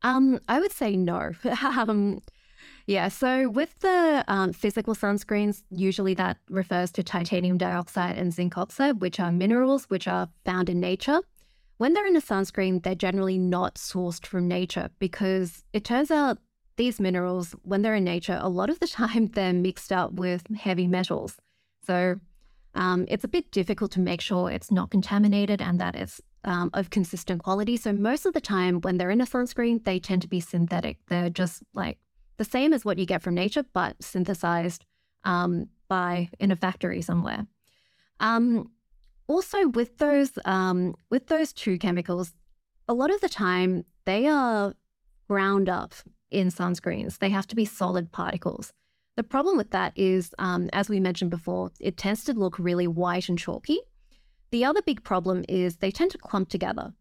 [0.04, 1.32] Um, I would say no.
[1.76, 2.22] um,
[2.88, 8.58] yeah, so with the um, physical sunscreens, usually that refers to titanium dioxide and zinc
[8.58, 11.20] oxide, which are minerals which are found in nature.
[11.76, 16.38] When they're in a sunscreen, they're generally not sourced from nature because it turns out
[16.78, 20.48] these minerals, when they're in nature, a lot of the time they're mixed up with
[20.56, 21.36] heavy metals.
[21.86, 22.22] So
[22.74, 26.70] um, it's a bit difficult to make sure it's not contaminated and that it's um,
[26.74, 27.76] of consistent quality.
[27.76, 31.00] So most of the time, when they're in a sunscreen, they tend to be synthetic.
[31.10, 31.98] They're just like
[32.38, 34.86] the same as what you get from nature, but synthesized
[35.24, 37.48] um, by in a factory somewhere.
[38.20, 38.72] Um,
[39.28, 42.34] also, with those um, with those two chemicals,
[42.88, 44.74] a lot of the time they are
[45.28, 45.94] ground up
[46.32, 47.20] in sunscreens.
[47.20, 48.74] They have to be solid particles.
[49.16, 52.88] The problem with that is, um, as we mentioned before, it tends to look really
[52.88, 53.80] white and chalky.
[54.52, 56.94] The other big problem is they tend to clump together.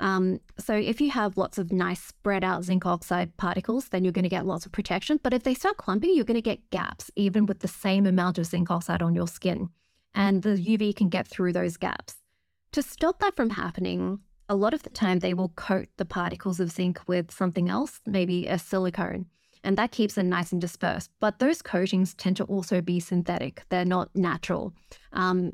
[0.00, 4.12] Um, so if you have lots of nice spread out zinc oxide particles, then you're
[4.12, 5.18] going to get lots of protection.
[5.22, 8.38] But if they start clumping, you're going to get gaps, even with the same amount
[8.38, 9.70] of zinc oxide on your skin.
[10.14, 12.16] And the UV can get through those gaps.
[12.72, 16.60] To stop that from happening, a lot of the time they will coat the particles
[16.60, 19.26] of zinc with something else, maybe a silicone,
[19.64, 21.10] and that keeps them nice and dispersed.
[21.20, 24.72] But those coatings tend to also be synthetic, they're not natural.
[25.12, 25.52] Um,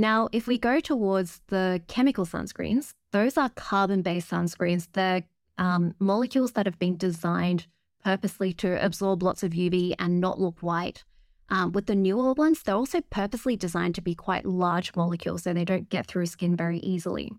[0.00, 4.88] now, if we go towards the chemical sunscreens, those are carbon based sunscreens.
[4.92, 5.24] They're
[5.58, 7.66] um, molecules that have been designed
[8.02, 11.04] purposely to absorb lots of UV and not look white.
[11.50, 15.52] Um, with the newer ones, they're also purposely designed to be quite large molecules so
[15.52, 17.32] they don't get through skin very easily.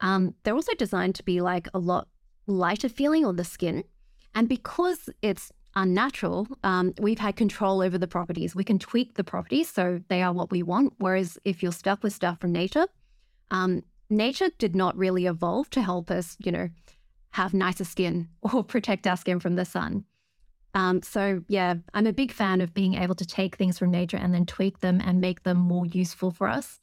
[0.00, 2.08] Um, they're also designed to be like a lot
[2.46, 3.84] lighter feeling on the skin.
[4.34, 8.54] And because it's unnatural, um, we've had control over the properties.
[8.54, 10.94] We can tweak the properties so they are what we want.
[10.98, 12.86] Whereas if you're stuck with stuff from nature,
[13.50, 16.68] um, nature did not really evolve to help us, you know,
[17.30, 20.04] have nicer skin or protect our skin from the sun.
[20.72, 24.16] Um, so, yeah, I'm a big fan of being able to take things from nature
[24.16, 26.80] and then tweak them and make them more useful for us.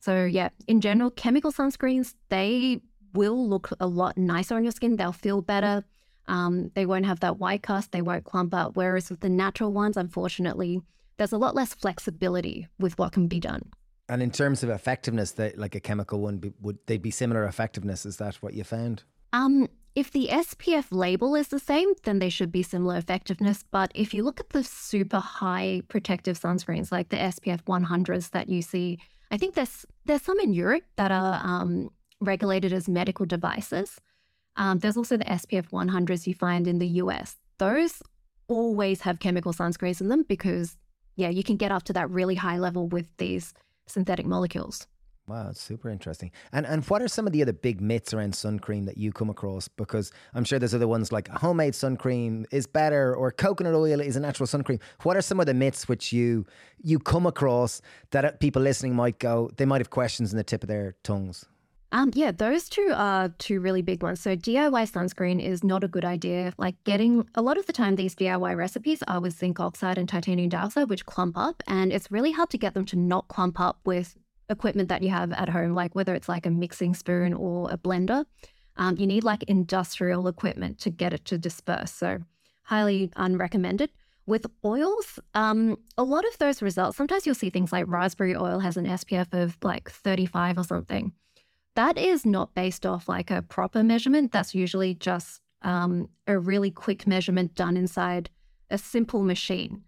[0.00, 2.80] So, yeah, in general, chemical sunscreens, they
[3.14, 4.96] will look a lot nicer on your skin.
[4.96, 5.84] They'll feel better.
[6.28, 8.76] Um, they won't have that white cast, they won't clump up.
[8.76, 10.80] Whereas with the natural ones, unfortunately,
[11.16, 13.70] there's a lot less flexibility with what can be done.
[14.08, 17.44] And in terms of effectiveness, they, like a chemical one, be, would they be similar
[17.44, 18.04] effectiveness?
[18.06, 19.04] Is that what you found?
[19.32, 23.64] Um, if the SPF label is the same, then they should be similar effectiveness.
[23.70, 28.48] But if you look at the super high protective sunscreens, like the SPF 100s that
[28.48, 28.98] you see
[29.30, 34.00] I think there's there's some in Europe that are um, regulated as medical devices.
[34.60, 37.36] Um, there's also the SPF 100s you find in the US.
[37.56, 38.02] Those
[38.46, 40.76] always have chemical sunscreens in them because,
[41.16, 43.54] yeah, you can get up to that really high level with these
[43.86, 44.86] synthetic molecules.
[45.26, 46.30] Wow, super interesting.
[46.52, 49.12] And and what are some of the other big myths around sun cream that you
[49.12, 49.66] come across?
[49.68, 54.00] Because I'm sure there's other ones like homemade sun cream is better or coconut oil
[54.00, 54.80] is a natural sun cream.
[55.04, 56.44] What are some of the myths which you
[56.82, 60.64] you come across that people listening might go they might have questions in the tip
[60.64, 61.46] of their tongues?
[61.92, 64.20] Um, yeah, those two are two really big ones.
[64.20, 66.52] So DIY sunscreen is not a good idea.
[66.56, 70.08] Like getting a lot of the time, these DIY recipes are with zinc oxide and
[70.08, 73.58] titanium dioxide, which clump up, and it's really hard to get them to not clump
[73.58, 74.16] up with
[74.48, 77.78] equipment that you have at home, like whether it's like a mixing spoon or a
[77.78, 78.24] blender.
[78.76, 81.92] Um, you need like industrial equipment to get it to disperse.
[81.92, 82.20] So,
[82.64, 83.88] highly unrecommended.
[84.26, 88.60] With oils, um, a lot of those results, sometimes you'll see things like raspberry oil
[88.60, 91.12] has an SPF of like 35 or something.
[91.76, 94.32] That is not based off like a proper measurement.
[94.32, 98.30] That's usually just um, a really quick measurement done inside
[98.70, 99.82] a simple machine.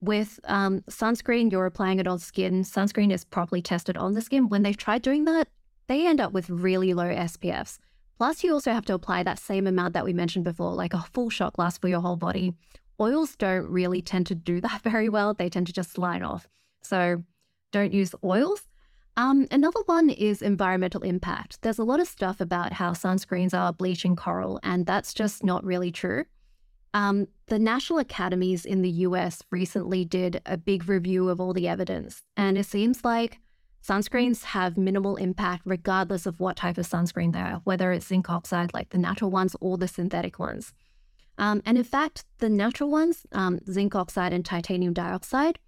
[0.00, 2.62] With um, sunscreen, you're applying it on skin.
[2.62, 4.48] Sunscreen is properly tested on the skin.
[4.48, 5.48] When they've tried doing that,
[5.86, 7.78] they end up with really low SPFs.
[8.18, 11.06] Plus, you also have to apply that same amount that we mentioned before, like a
[11.12, 12.52] full shot glass for your whole body.
[13.00, 15.34] Oils don't really tend to do that very well.
[15.34, 16.48] They tend to just slide off.
[16.82, 17.22] So
[17.72, 18.62] don't use oils.
[19.16, 21.62] Um, another one is environmental impact.
[21.62, 25.64] There's a lot of stuff about how sunscreens are bleaching coral, and that's just not
[25.64, 26.24] really true.
[26.94, 31.68] Um, the national academies in the US recently did a big review of all the
[31.68, 33.38] evidence, and it seems like
[33.86, 38.30] sunscreens have minimal impact regardless of what type of sunscreen they are, whether it's zinc
[38.30, 40.72] oxide, like the natural ones, or the synthetic ones.
[41.38, 45.58] Um, and in fact, the natural ones, um, zinc oxide and titanium dioxide,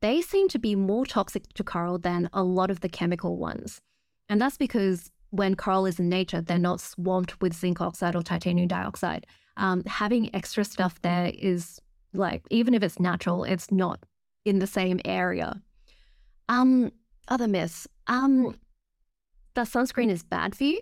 [0.00, 3.80] they seem to be more toxic to coral than a lot of the chemical ones.
[4.28, 8.22] And that's because when coral is in nature, they're not swamped with zinc oxide or
[8.22, 9.26] titanium dioxide
[9.58, 11.80] um, having extra stuff there is
[12.14, 14.00] like, even if it's natural, it's not
[14.44, 15.60] in the same area.
[16.48, 16.92] Um,
[17.26, 17.86] other myths.
[18.06, 18.56] Um,
[19.54, 20.80] the sunscreen is bad for you.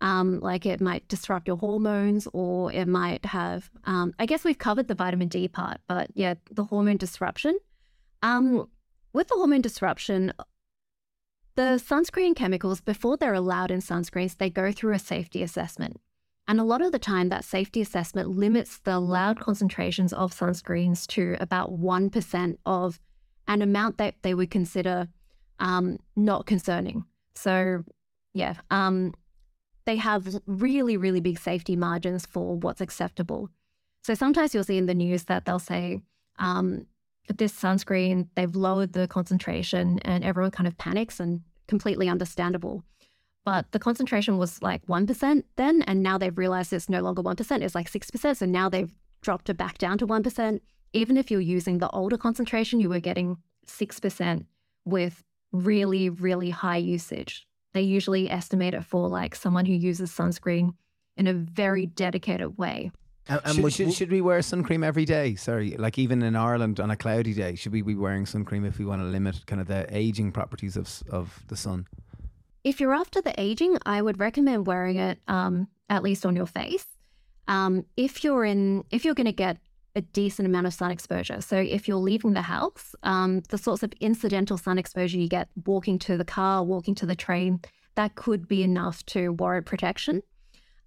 [0.00, 4.58] Um, like it might disrupt your hormones or it might have, um, I guess we've
[4.58, 7.58] covered the vitamin D part, but yeah, the hormone disruption.
[8.24, 8.70] Um,
[9.12, 10.32] with the hormone disruption,
[11.56, 16.00] the sunscreen chemicals, before they're allowed in sunscreens, they go through a safety assessment.
[16.48, 21.06] And a lot of the time, that safety assessment limits the allowed concentrations of sunscreens
[21.08, 22.98] to about 1% of
[23.46, 25.08] an amount that they would consider
[25.60, 27.04] um, not concerning.
[27.34, 27.84] So,
[28.32, 29.12] yeah, um,
[29.84, 33.50] they have really, really big safety margins for what's acceptable.
[34.02, 36.00] So sometimes you'll see in the news that they'll say,
[36.38, 36.86] um,
[37.28, 42.84] this sunscreen, they've lowered the concentration and everyone kind of panics and completely understandable.
[43.44, 47.62] But the concentration was like 1% then, and now they've realized it's no longer 1%,
[47.62, 48.36] it's like 6%.
[48.36, 50.60] So now they've dropped it back down to 1%.
[50.92, 54.46] Even if you're using the older concentration, you were getting 6%
[54.84, 57.46] with really, really high usage.
[57.72, 60.74] They usually estimate it for like someone who uses sunscreen
[61.16, 62.92] in a very dedicated way.
[63.28, 65.34] And, and should, should, should, we wear sun cream every day?
[65.34, 68.64] Sorry, like even in Ireland on a cloudy day, should we be wearing sun cream
[68.64, 71.86] if we want to limit kind of the aging properties of of the sun?
[72.64, 76.46] If you're after the aging, I would recommend wearing it um, at least on your
[76.46, 76.86] face.
[77.48, 79.58] Um, if you're in, if you're going to get
[79.94, 83.82] a decent amount of sun exposure, so if you're leaving the house, um, the sorts
[83.82, 87.60] of incidental sun exposure you get walking to the car, walking to the train,
[87.94, 90.22] that could be enough to warrant protection.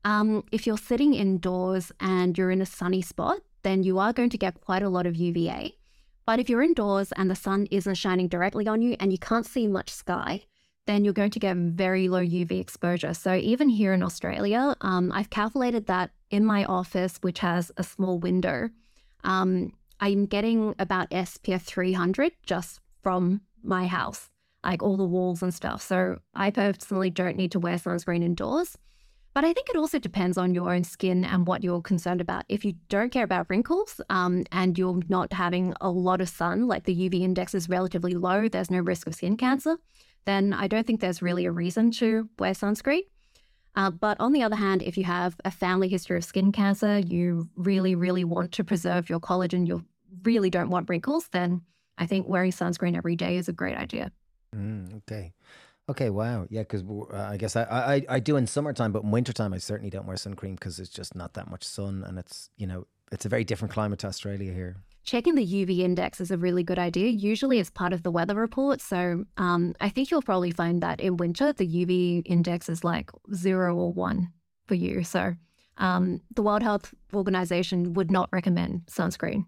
[0.03, 4.29] Um, if you're sitting indoors and you're in a sunny spot, then you are going
[4.29, 5.75] to get quite a lot of UVA.
[6.25, 9.45] But if you're indoors and the sun isn't shining directly on you and you can't
[9.45, 10.43] see much sky,
[10.86, 13.13] then you're going to get very low UV exposure.
[13.13, 17.83] So even here in Australia, um, I've calculated that in my office, which has a
[17.83, 18.69] small window,
[19.23, 24.29] um, I'm getting about SPF 300 just from my house,
[24.63, 25.81] like all the walls and stuff.
[25.81, 28.77] So I personally don't need to wear sunscreen indoors.
[29.38, 32.45] But I think it also depends on your own skin and what you're concerned about.
[32.50, 36.65] If you don't care about wrinkles um, and you're not having a lot of sun,
[36.65, 39.78] like the UV index is relatively low, there's no risk of skin cancer,
[40.26, 43.02] then I don't think there's really a reason to wear sunscreen.
[43.76, 46.97] Uh, but on the other hand, if you have a family history of skin cancer,
[46.97, 49.86] you really, really want to preserve your collagen, you
[50.23, 51.62] really don't want wrinkles, then
[52.00, 54.12] I think wearing sunscreen every day is a great idea.
[54.56, 55.34] Mm, okay.
[55.89, 56.47] Okay, wow.
[56.50, 59.58] Yeah, because uh, I guess I, I, I do in summertime, but in wintertime, I
[59.58, 62.04] certainly don't wear sun cream because it's just not that much sun.
[62.06, 64.76] And it's, you know, it's a very different climate to Australia here.
[65.04, 67.08] Checking the UV index is a really good idea.
[67.08, 68.82] Usually, as part of the weather report.
[68.82, 73.10] So um, I think you'll probably find that in winter, the UV index is like
[73.34, 74.34] zero or one
[74.67, 75.06] for you.
[75.06, 75.36] So
[75.78, 79.45] um, the World Health Organization would not recommend sunscreen.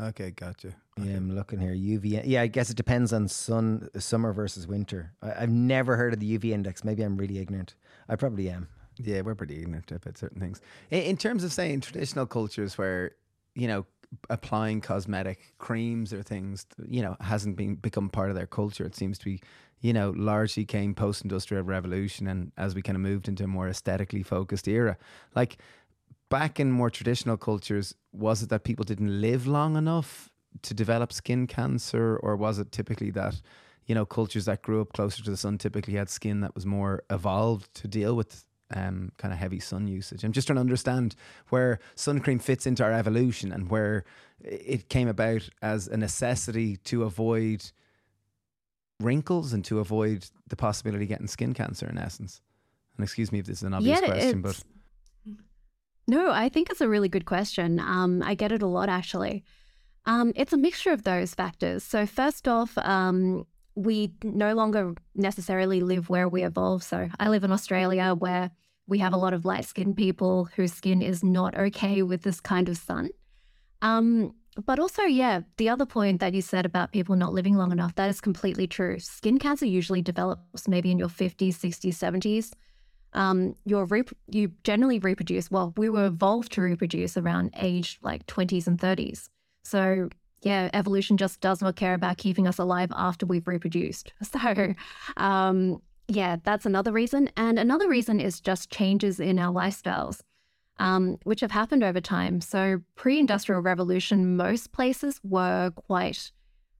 [0.00, 0.74] Okay, gotcha.
[1.02, 1.74] Yeah, I'm looking here.
[1.74, 2.22] UV.
[2.24, 5.12] Yeah, I guess it depends on sun, summer versus winter.
[5.20, 6.84] I, have never heard of the UV index.
[6.84, 7.74] Maybe I'm really ignorant.
[8.08, 8.68] I probably am.
[8.96, 10.62] Yeah, we're pretty ignorant about certain things.
[10.90, 13.12] In, in terms of saying traditional cultures where,
[13.54, 13.84] you know,
[14.30, 18.86] applying cosmetic creams or things, you know, hasn't been become part of their culture.
[18.86, 19.42] It seems to be,
[19.80, 23.48] you know, largely came post industrial revolution and as we kind of moved into a
[23.48, 24.96] more aesthetically focused era.
[25.34, 25.58] Like
[26.30, 30.30] back in more traditional cultures, was it that people didn't live long enough
[30.62, 33.40] to develop skin cancer, or was it typically that,
[33.86, 36.66] you know, cultures that grew up closer to the sun typically had skin that was
[36.66, 40.24] more evolved to deal with um, kind of heavy sun usage?
[40.24, 41.14] I'm just trying to understand
[41.50, 44.04] where sun cream fits into our evolution and where
[44.40, 47.70] it came about as a necessity to avoid
[49.00, 52.40] wrinkles and to avoid the possibility of getting skin cancer in essence.
[52.96, 54.62] And excuse me if this is an obvious yeah, question, but
[56.08, 57.80] no, I think it's a really good question.
[57.80, 59.44] Um, I get it a lot actually.
[60.06, 61.82] Um, it's a mixture of those factors.
[61.82, 66.82] So, first off, um, we no longer necessarily live where we evolve.
[66.82, 68.50] So, I live in Australia where
[68.86, 72.40] we have a lot of light skinned people whose skin is not okay with this
[72.40, 73.10] kind of sun.
[73.82, 77.72] Um, but also, yeah, the other point that you said about people not living long
[77.72, 78.98] enough, that is completely true.
[79.00, 82.52] Skin cancer usually develops maybe in your 50s, 60s, 70s
[83.16, 85.50] um, you're rep- you generally reproduce.
[85.50, 89.28] Well, we were evolved to reproduce around age like 20s and 30s.
[89.66, 90.08] So
[90.42, 94.12] yeah, evolution just does not care about keeping us alive after we've reproduced.
[94.22, 94.74] So
[95.16, 97.30] um, yeah, that's another reason.
[97.36, 100.20] And another reason is just changes in our lifestyles.
[100.78, 102.42] Um, which have happened over time.
[102.42, 106.32] So, pre-industrial revolution, most places were quite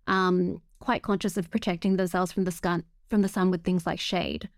[0.06, 3.98] um, quite conscious of protecting themselves from the sun from the sun with things like
[3.98, 4.50] shade.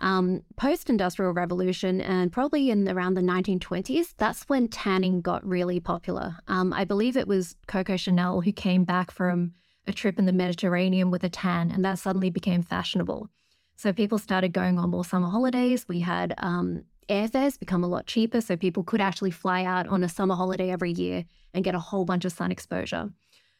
[0.00, 5.80] Um, Post industrial revolution and probably in around the 1920s, that's when tanning got really
[5.80, 6.36] popular.
[6.48, 9.52] Um, I believe it was Coco Chanel who came back from
[9.86, 13.28] a trip in the Mediterranean with a tan, and that suddenly became fashionable.
[13.76, 15.86] So people started going on more summer holidays.
[15.88, 20.04] We had um, airfares become a lot cheaper, so people could actually fly out on
[20.04, 21.24] a summer holiday every year
[21.54, 23.10] and get a whole bunch of sun exposure.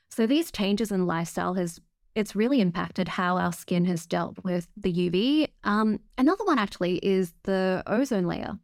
[0.09, 1.81] So these changes in lifestyle has
[2.15, 5.49] it's really impacted how our skin has dealt with the UV.
[5.65, 8.59] Um, another one actually is the ozone layer.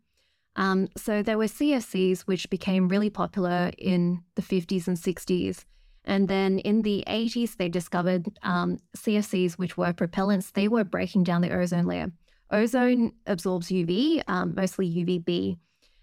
[0.56, 5.64] Um, so there were CFCs, which became really popular in the 50s and 60s.
[6.04, 10.52] And then in the 80s, they discovered um, CFCs, which were propellants.
[10.52, 12.12] They were breaking down the ozone layer.
[12.50, 15.58] Ozone absorbs UV, um, mostly UVB.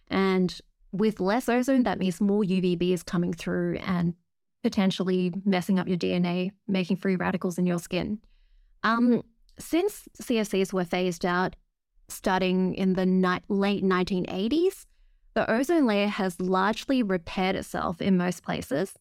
[0.09, 0.59] And
[0.91, 4.13] with less ozone, that means more UVB is coming through and
[4.61, 8.19] potentially messing up your DNA, making free radicals in your skin.
[8.83, 9.23] Um,
[9.59, 11.55] since CFCs were phased out
[12.07, 14.85] starting in the ni- late 1980s,
[15.33, 18.93] the ozone layer has largely repaired itself in most places.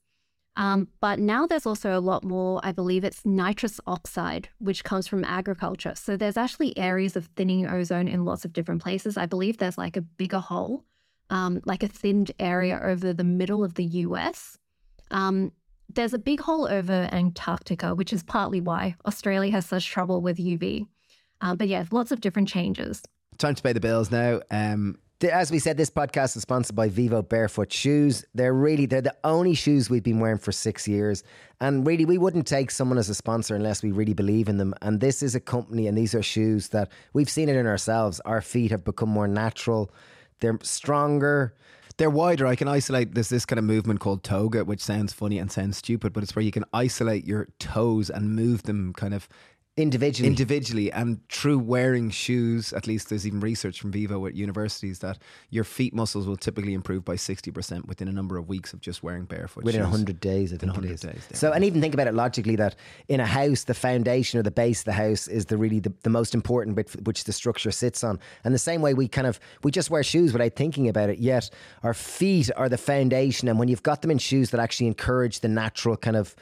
[0.57, 5.07] Um, but now there's also a lot more, I believe it's nitrous oxide, which comes
[5.07, 5.95] from agriculture.
[5.95, 9.17] So there's actually areas of thinning ozone in lots of different places.
[9.17, 10.85] I believe there's like a bigger hole,
[11.31, 14.59] um, like a thinned area over the middle of the US.
[15.11, 15.53] Um,
[15.95, 20.39] there's a big hole over Antarctica, which is partly why Australia has such trouble with
[20.39, 20.87] UV.
[21.41, 23.03] Uh, but yeah, lots of different changes.
[23.39, 24.41] Time to pay the bills now.
[24.51, 24.99] Um,
[25.31, 28.25] as we said, this podcast is sponsored by Vivo Barefoot Shoes.
[28.35, 31.23] They're really they're the only shoes we've been wearing for six years,
[31.61, 34.75] and really we wouldn't take someone as a sponsor unless we really believe in them.
[34.83, 38.21] And this is a company, and these are shoes that we've seen it in ourselves.
[38.21, 39.93] Our feet have become more natural.
[40.41, 41.55] They're stronger.
[42.03, 42.49] They're wider.
[42.49, 43.15] I can isolate.
[43.15, 46.35] There's this kind of movement called toga, which sounds funny and sounds stupid, but it's
[46.35, 49.29] where you can isolate your toes and move them kind of
[49.79, 50.29] individually.
[50.29, 55.17] individually and through wearing shoes at least there's even research from vivo at universities that
[55.49, 59.03] your feet muscles will typically improve by 60% within a number of weeks of just
[59.03, 59.91] wearing barefoot within shoes.
[59.91, 61.01] 100 days I think 100 it is.
[61.01, 62.77] days, so and even think about it logically that
[63.09, 65.93] in a house the foundation or the base of the house is the really the,
[66.03, 69.27] the most important bit which the structure sits on and the same way we kind
[69.27, 71.49] of we just wear shoes without thinking about it yet
[71.83, 75.41] our feet are the foundation and when you've got them in shoes that actually encourage
[75.41, 76.37] the natural kind of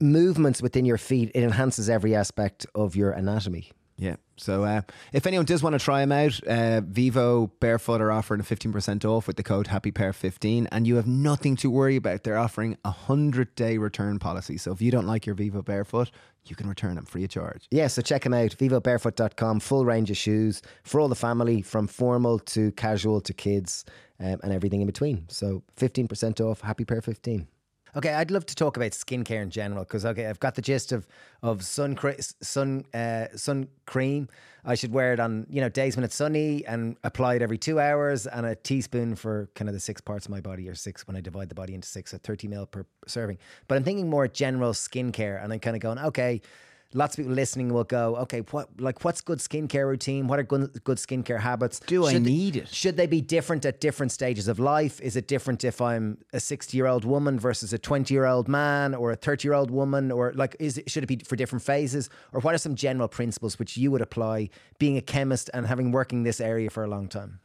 [0.00, 4.16] movements within your feet it enhances every aspect of your anatomy Yeah.
[4.36, 4.82] So uh,
[5.14, 9.04] if anyone does want to try them out, uh, Vivo Barefoot are offering a 15%
[9.06, 12.22] off with the code HAPPYPEAR15 and you have nothing to worry about.
[12.22, 14.58] They're offering a 100 day return policy.
[14.58, 16.10] So if you don't like your Vivo Barefoot,
[16.44, 17.66] you can return them free of charge.
[17.70, 18.50] Yeah, so check them out.
[18.50, 23.84] VivoBarefoot.com, full range of shoes for all the family, from formal to casual to kids
[24.20, 25.26] um, and everything in between.
[25.28, 27.48] So 15% off, Happy Pear 15.
[27.96, 30.92] Okay, I'd love to talk about skincare in general because okay, I've got the gist
[30.92, 31.06] of
[31.42, 34.28] of sun cre- sun uh, sun cream.
[34.66, 37.56] I should wear it on you know days when it's sunny and apply it every
[37.56, 40.74] two hours, and a teaspoon for kind of the six parts of my body, or
[40.74, 43.38] six when I divide the body into six, so thirty mil per serving.
[43.66, 46.42] But I'm thinking more general skincare, and I'm kind of going, okay,
[46.94, 50.26] lots of people listening will go, okay, what like what's good skincare routine?
[50.28, 51.80] What are good, good skincare habits?
[51.80, 52.68] Do I Should they- need it?
[52.68, 55.00] Should they be different at different stages of life?
[55.00, 58.48] Is it different if I'm a 60 year old woman versus a 20 year old
[58.48, 60.10] man or a 30 year old woman?
[60.12, 62.08] Or like, is it, should it be for different phases?
[62.32, 65.92] Or what are some general principles which you would apply being a chemist and having
[65.92, 67.40] working in this area for a long time?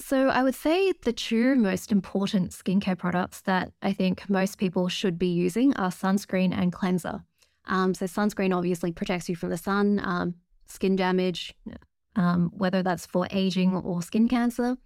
[0.00, 4.88] So, I would say the two most important skincare products that I think most people
[4.88, 7.24] should be using are sunscreen and cleanser.
[7.68, 10.34] Um, so, sunscreen obviously protects you from the sun, um,
[10.66, 11.54] skin damage,
[12.16, 14.76] um, whether that's for aging or skin cancer.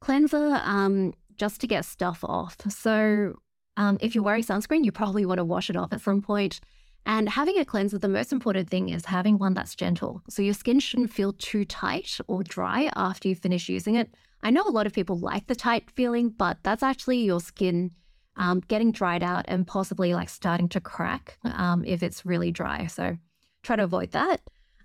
[0.00, 2.56] Cleanser, um, just to get stuff off.
[2.68, 3.34] So,
[3.76, 6.60] um, if you're wearing sunscreen, you probably want to wash it off at some point.
[7.06, 10.22] And having a cleanser, the most important thing is having one that's gentle.
[10.28, 14.14] So your skin shouldn't feel too tight or dry after you finish using it.
[14.42, 17.92] I know a lot of people like the tight feeling, but that's actually your skin
[18.36, 22.86] um, getting dried out and possibly like starting to crack um, if it's really dry.
[22.86, 23.16] So
[23.62, 24.40] try to avoid that.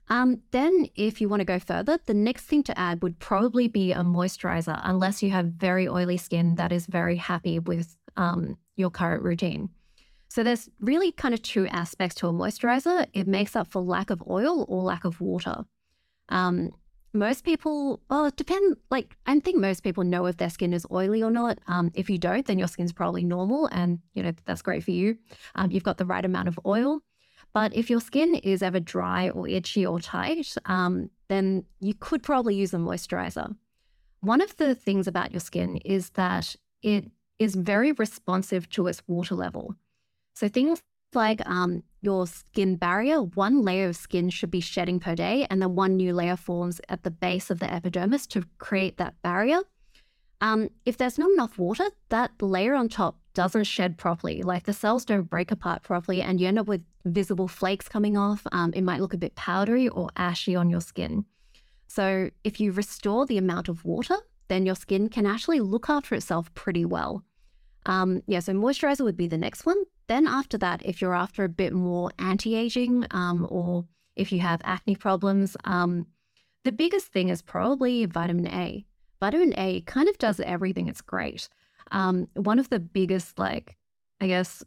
[0.07, 3.67] Um, then, if you want to go further, the next thing to add would probably
[3.67, 8.57] be a moisturizer, unless you have very oily skin that is very happy with um,
[8.75, 9.69] your current routine.
[10.27, 14.11] So, there's really kind of two aspects to a moisturizer it makes up for lack
[14.11, 15.65] of oil or lack of water.
[16.29, 16.71] Um,
[17.15, 18.77] most people, well, it depends.
[18.91, 21.59] Like, I think most people know if their skin is oily or not.
[21.67, 24.91] Um, if you don't, then your skin's probably normal, and you know that's great for
[24.91, 25.17] you.
[25.55, 26.99] Um, you've got the right amount of oil.
[27.53, 32.21] But if your skin is ever dry or itchy or tight, um, then you could
[32.21, 33.55] probably use a moisturizer.
[34.19, 37.09] One of the things about your skin is that it
[37.39, 39.75] is very responsive to its water level.
[40.33, 40.81] So things
[41.13, 45.61] like um, your skin barrier, one layer of skin should be shedding per day, and
[45.61, 49.61] then one new layer forms at the base of the epidermis to create that barrier.
[50.41, 54.43] Um, if there's not enough water, that layer on top doesn't shed properly.
[54.43, 58.15] Like the cells don't break apart properly, and you end up with visible flakes coming
[58.15, 58.45] off.
[58.51, 61.25] Um, it might look a bit powdery or ashy on your skin.
[61.87, 66.13] So, if you restore the amount of water, then your skin can actually look after
[66.15, 67.23] itself pretty well.
[67.85, 69.83] Um, yeah, so moisturizer would be the next one.
[70.07, 73.85] Then, after that, if you're after a bit more anti aging um, or
[74.15, 76.07] if you have acne problems, um,
[76.63, 78.85] the biggest thing is probably vitamin A.
[79.19, 80.87] vitamin A kind of does everything.
[80.87, 81.49] It's great.
[81.91, 83.77] Um, one of the biggest, like,
[84.19, 84.63] I guess,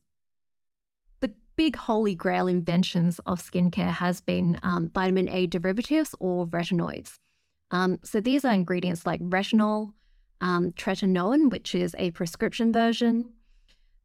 [1.20, 7.18] the big holy grail inventions of skincare has been um, vitamin A derivatives or retinoids.
[7.70, 9.92] Um, so these are ingredients like retinol,
[10.40, 13.30] um, tretinoin, which is a prescription version.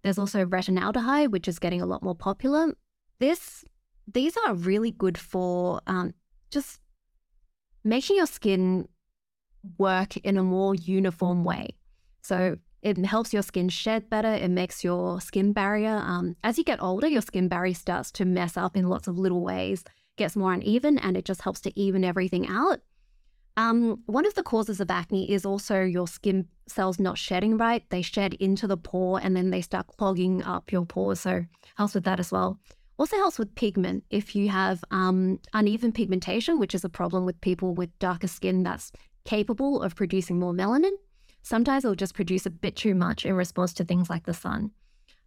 [0.04, 2.74] There's also retinaldehyde, which is getting a lot more popular.
[3.20, 3.64] This,
[4.12, 6.14] these are really good for um,
[6.52, 6.80] just
[7.84, 8.88] making your skin
[9.78, 11.76] work in a more uniform way.
[12.22, 14.34] So it helps your skin shed better.
[14.34, 16.02] It makes your skin barrier.
[16.04, 19.18] Um, as you get older, your skin barrier starts to mess up in lots of
[19.18, 19.86] little ways,
[20.18, 22.82] gets more uneven, and it just helps to even everything out.
[23.56, 27.88] Um, one of the causes of acne is also your skin cells not shedding right.
[27.90, 31.20] They shed into the pore and then they start clogging up your pores.
[31.20, 31.46] So
[31.76, 32.60] helps with that as well.
[32.98, 34.04] Also helps with pigment.
[34.10, 38.64] If you have um, uneven pigmentation, which is a problem with people with darker skin
[38.64, 38.92] that's
[39.26, 40.92] capable of producing more melanin,
[41.42, 44.72] sometimes it'll just produce a bit too much in response to things like the sun.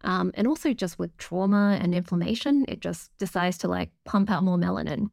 [0.03, 4.43] Um, and also just with trauma and inflammation, it just decides to like pump out
[4.43, 5.09] more melanin.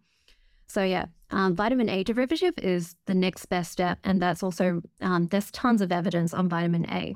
[0.66, 5.26] So yeah, um, vitamin A derivative is the next best step, and that's also um,
[5.28, 7.14] there's tons of evidence on vitamin A.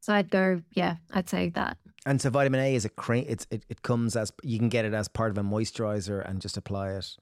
[0.00, 1.76] So I'd go, yeah, I'd say that.
[2.06, 3.24] And so vitamin A is a cream.
[3.28, 6.40] It's it, it comes as you can get it as part of a moisturizer and
[6.40, 7.16] just apply it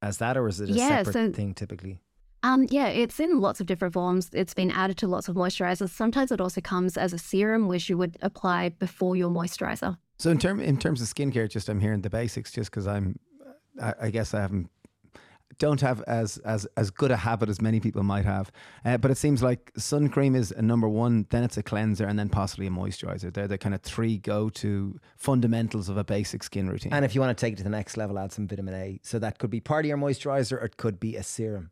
[0.00, 2.00] as that, or is it a Yeah, separate so- thing typically?
[2.44, 4.28] Um, yeah, it's in lots of different forms.
[4.32, 5.90] It's been added to lots of moisturizers.
[5.90, 9.96] Sometimes it also comes as a serum, which you would apply before your moisturizer.
[10.18, 13.14] So in term in terms of skincare, just I'm hearing the basics, just because I'm,
[13.80, 14.70] I, I guess I haven't,
[15.58, 18.50] don't have as as as good a habit as many people might have.
[18.84, 22.06] Uh, but it seems like sun cream is a number one, then it's a cleanser,
[22.06, 23.32] and then possibly a moisturizer.
[23.32, 26.92] They're the kind of three go to fundamentals of a basic skin routine.
[26.92, 29.00] And if you want to take it to the next level, add some vitamin A.
[29.02, 31.70] So that could be part of your moisturizer, or it could be a serum.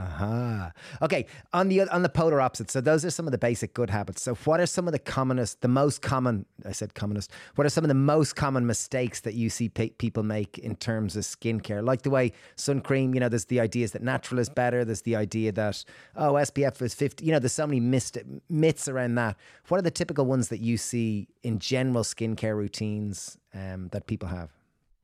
[0.00, 0.72] Aha.
[1.02, 1.26] Okay.
[1.52, 2.70] On the on the polar opposite.
[2.70, 4.22] So those are some of the basic good habits.
[4.22, 6.46] So what are some of the commonest, the most common?
[6.64, 7.30] I said commonest.
[7.56, 10.76] What are some of the most common mistakes that you see pe- people make in
[10.76, 11.84] terms of skincare?
[11.84, 13.14] Like the way sun cream.
[13.14, 14.84] You know, there's the ideas that natural is better.
[14.84, 15.84] There's the idea that
[16.16, 17.26] oh SPF is fifty.
[17.26, 19.36] You know, there's so many myths around that.
[19.68, 24.28] What are the typical ones that you see in general skincare routines um, that people
[24.28, 24.50] have?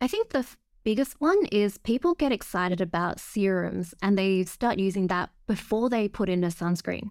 [0.00, 0.46] I think the
[0.86, 6.06] biggest one is people get excited about serums and they start using that before they
[6.06, 7.10] put in a sunscreen.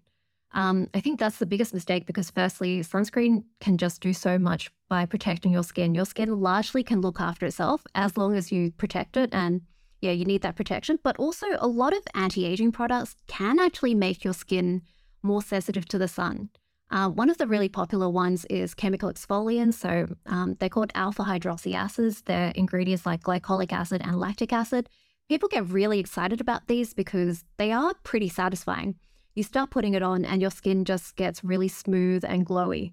[0.54, 4.72] Um, I think that's the biggest mistake because, firstly, sunscreen can just do so much
[4.88, 5.94] by protecting your skin.
[5.94, 9.30] Your skin largely can look after itself as long as you protect it.
[9.34, 9.60] And
[10.00, 10.98] yeah, you need that protection.
[11.04, 14.84] But also, a lot of anti aging products can actually make your skin
[15.22, 16.50] more sensitive to the sun.
[16.92, 19.74] Uh, one of the really popular ones is chemical exfoliants.
[19.76, 22.22] So um, they're called alpha hydroxy acids.
[22.22, 24.90] They're ingredients like glycolic acid and lactic acid.
[25.28, 28.96] People get really excited about these because they are pretty satisfying.
[29.34, 32.92] You start putting it on, and your skin just gets really smooth and glowy.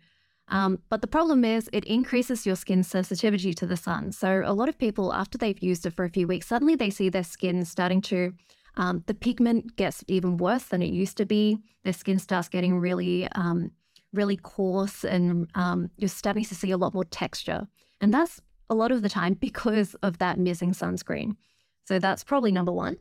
[0.48, 4.12] Um, but the problem is, it increases your skin's sensitivity to the sun.
[4.12, 6.90] So a lot of people, after they've used it for a few weeks, suddenly they
[6.90, 8.32] see their skin starting to
[8.76, 11.58] um, the pigment gets even worse than it used to be.
[11.84, 13.70] Their skin starts getting really um,
[14.12, 17.66] really coarse and um, you're starting to see a lot more texture.
[18.00, 21.36] And that's a lot of the time because of that missing sunscreen.
[21.84, 22.96] So that's probably number one.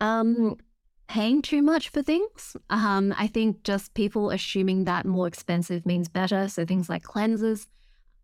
[0.00, 0.56] Um,
[1.08, 2.56] paying too much for things.
[2.70, 6.48] Um, I think just people assuming that more expensive means better.
[6.48, 7.66] So things like cleansers.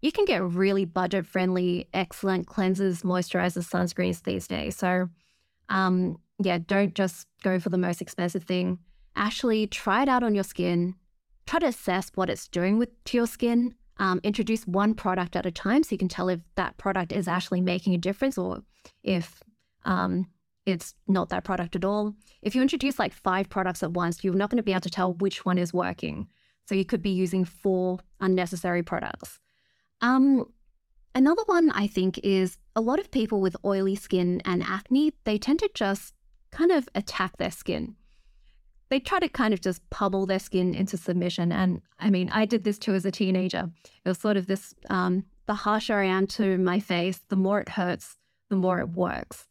[0.02, 4.76] You can get really budget friendly, excellent cleansers, moisturizers, sunscreens these days.
[4.76, 5.10] So,
[5.68, 8.78] um, yeah, don't just go for the most expensive thing.
[9.14, 10.94] Actually, try it out on your skin,
[11.51, 13.74] try to assess what it's doing with to your skin.
[13.96, 17.26] Um, introduce one product at a time so you can tell if that product is
[17.26, 18.62] actually making a difference or
[19.03, 19.42] if
[19.84, 20.26] um,
[20.64, 22.14] it's not that product at all.
[22.40, 24.90] If you introduce like five products at once, you're not going to be able to
[24.90, 26.28] tell which one is working.
[26.66, 29.40] So you could be using four unnecessary products.
[30.01, 30.46] Um,
[31.16, 35.36] another one I think is a lot of people with oily skin and acne, they
[35.36, 36.14] tend to just
[36.53, 37.96] kind of attack their skin
[38.91, 41.53] they try to kind of just pummel their skin into submission.
[41.53, 43.70] And I mean, I did this too as a teenager.
[44.05, 47.61] It was sort of this um, the harsher I am to my face, the more
[47.61, 48.18] it hurts,
[48.51, 49.49] the more it works.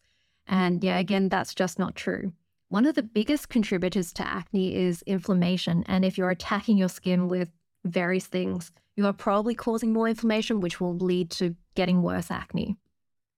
[0.48, 2.34] And yeah, again, that's just not true.
[2.70, 5.84] One of the biggest contributors to acne is inflammation.
[5.88, 7.50] And if you're attacking your skin with
[7.84, 12.78] various things, you are probably causing more inflammation, which will lead to getting worse acne.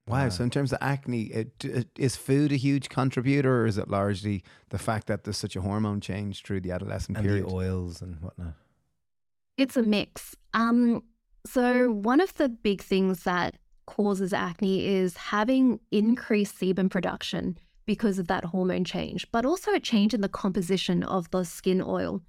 [0.07, 0.29] Wow.
[0.29, 3.87] So in terms of acne, it, it, is food a huge contributor, or is it
[3.89, 7.45] largely the fact that there's such a hormone change through the adolescent And period?
[7.47, 8.53] the oils and whatnot.
[9.57, 10.35] It's a mix.
[10.53, 11.03] Um,
[11.45, 17.57] so one of the big things that causes acne is having increased sebum production.
[17.85, 21.81] because of that hormone change, but also a change in the composition of the skin
[21.81, 22.21] oil.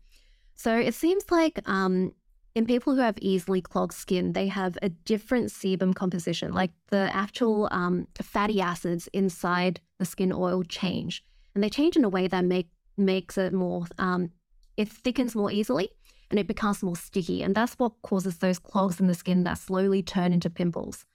[0.54, 2.14] So it seems like um,
[2.54, 7.10] in people who have easily clogged skin, they have a different sebum composition, like the
[7.14, 11.24] actual um, fatty acids inside the skin oil change.
[11.54, 14.30] And they change in a way that make, makes it more, um,
[14.76, 15.90] it thickens more easily
[16.30, 17.42] and it becomes more sticky.
[17.42, 21.06] And that's what causes those clogs in the skin that slowly turn into pimples.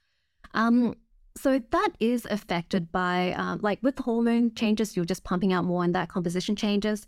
[0.53, 0.95] Um,
[1.35, 5.83] so that is affected by, um, like with hormone changes, you're just pumping out more
[5.83, 7.05] and that composition changes.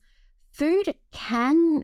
[0.51, 1.83] Food can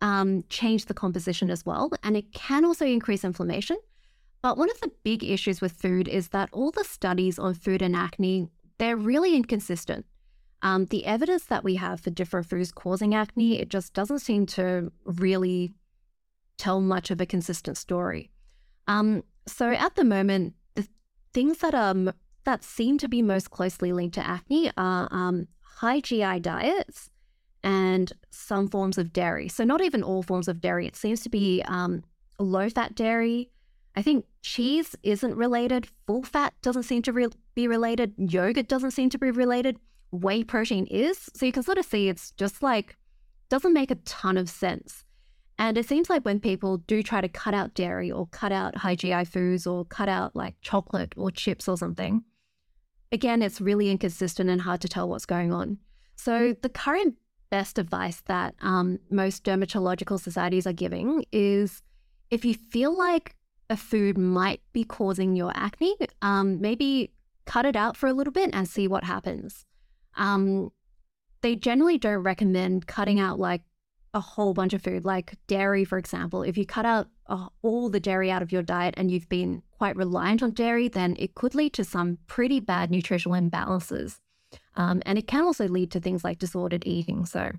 [0.00, 3.78] um, change the composition as well, and it can also increase inflammation.
[4.42, 7.82] But one of the big issues with food is that all the studies on food
[7.82, 10.06] and acne, they're really inconsistent.
[10.62, 14.46] Um, the evidence that we have for different foods causing acne, it just doesn't seem
[14.46, 15.74] to really
[16.58, 18.30] tell much of a consistent story.
[18.86, 20.86] Um, so at the moment, the
[21.32, 22.12] things that um
[22.44, 27.10] that seem to be most closely linked to acne are um, high GI diets
[27.66, 29.48] and some forms of dairy.
[29.48, 30.86] So not even all forms of dairy.
[30.86, 32.04] It seems to be um,
[32.38, 33.50] low fat dairy.
[33.96, 35.88] I think cheese isn't related.
[36.06, 38.14] Full fat doesn't seem to re- be related.
[38.18, 39.80] Yogurt doesn't seem to be related
[40.12, 41.28] whey protein is.
[41.34, 42.96] So you can sort of see it's just like,
[43.48, 45.04] doesn't make a ton of sense.
[45.58, 48.76] And it seems like when people do try to cut out dairy or cut out
[48.76, 52.22] high GI foods or cut out like chocolate or chips or something,
[53.10, 55.78] again, it's really inconsistent and hard to tell what's going on.
[56.14, 57.16] So the current
[57.50, 61.82] best advice that um, most dermatological societies are giving is
[62.30, 63.34] if you feel like
[63.70, 67.12] a food might be causing your acne, um, maybe
[67.44, 69.64] cut it out for a little bit and see what happens.
[70.16, 70.70] Um,
[71.42, 73.62] they generally don't recommend cutting out like
[74.14, 76.42] a whole bunch of food, like dairy, for example.
[76.42, 79.62] If you cut out uh, all the dairy out of your diet and you've been
[79.72, 84.20] quite reliant on dairy, then it could lead to some pretty bad nutritional imbalances.
[84.74, 87.24] Um, and it can also lead to things like disordered eating.
[87.26, 87.52] So,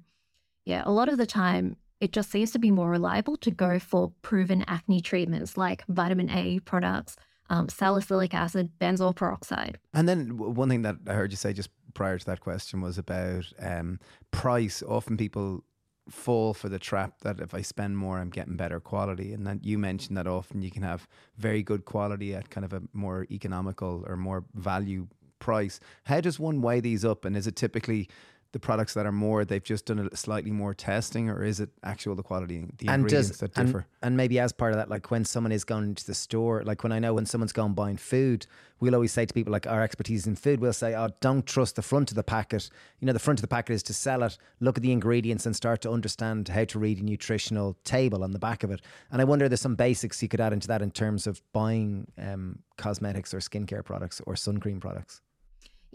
[0.66, 3.80] yeah, a lot of the time, it just seems to be more reliable to go
[3.80, 7.16] for proven acne treatments like vitamin A products,
[7.50, 9.80] um, salicylic acid, benzoyl peroxide.
[9.94, 12.98] And then one thing that I heard you say just prior to that question was
[12.98, 14.00] about um,
[14.32, 14.84] price.
[14.88, 15.64] Often people
[16.10, 19.34] fall for the trap that if I spend more, I'm getting better quality.
[19.34, 21.08] And then you mentioned that often you can have
[21.38, 25.08] very good quality at kind of a more economical or more value
[25.40, 25.80] price.
[26.06, 27.26] How does one weigh these up?
[27.26, 28.10] And is it typically
[28.52, 31.70] the products that are more they've just done a slightly more testing or is it
[31.84, 34.78] actual the quality the and ingredients does, that differ and, and, maybe as part of
[34.78, 37.52] that like when someone is going to the store like when i know when someone's
[37.52, 38.48] going buying food
[38.80, 41.76] we'll always say to people like our expertise in food we'll say oh don't trust
[41.76, 42.70] the front of the packet
[43.00, 45.46] you know the front of the packet is to sell it look at the ingredients
[45.46, 48.82] and start to understand how to read a nutritional table on the back of it
[49.12, 52.08] and i wonder there's some basics you could add into that in terms of buying
[52.18, 55.22] um, cosmetics or skincare products or sun cream products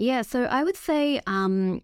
[0.03, 1.81] yeah, so I would say um,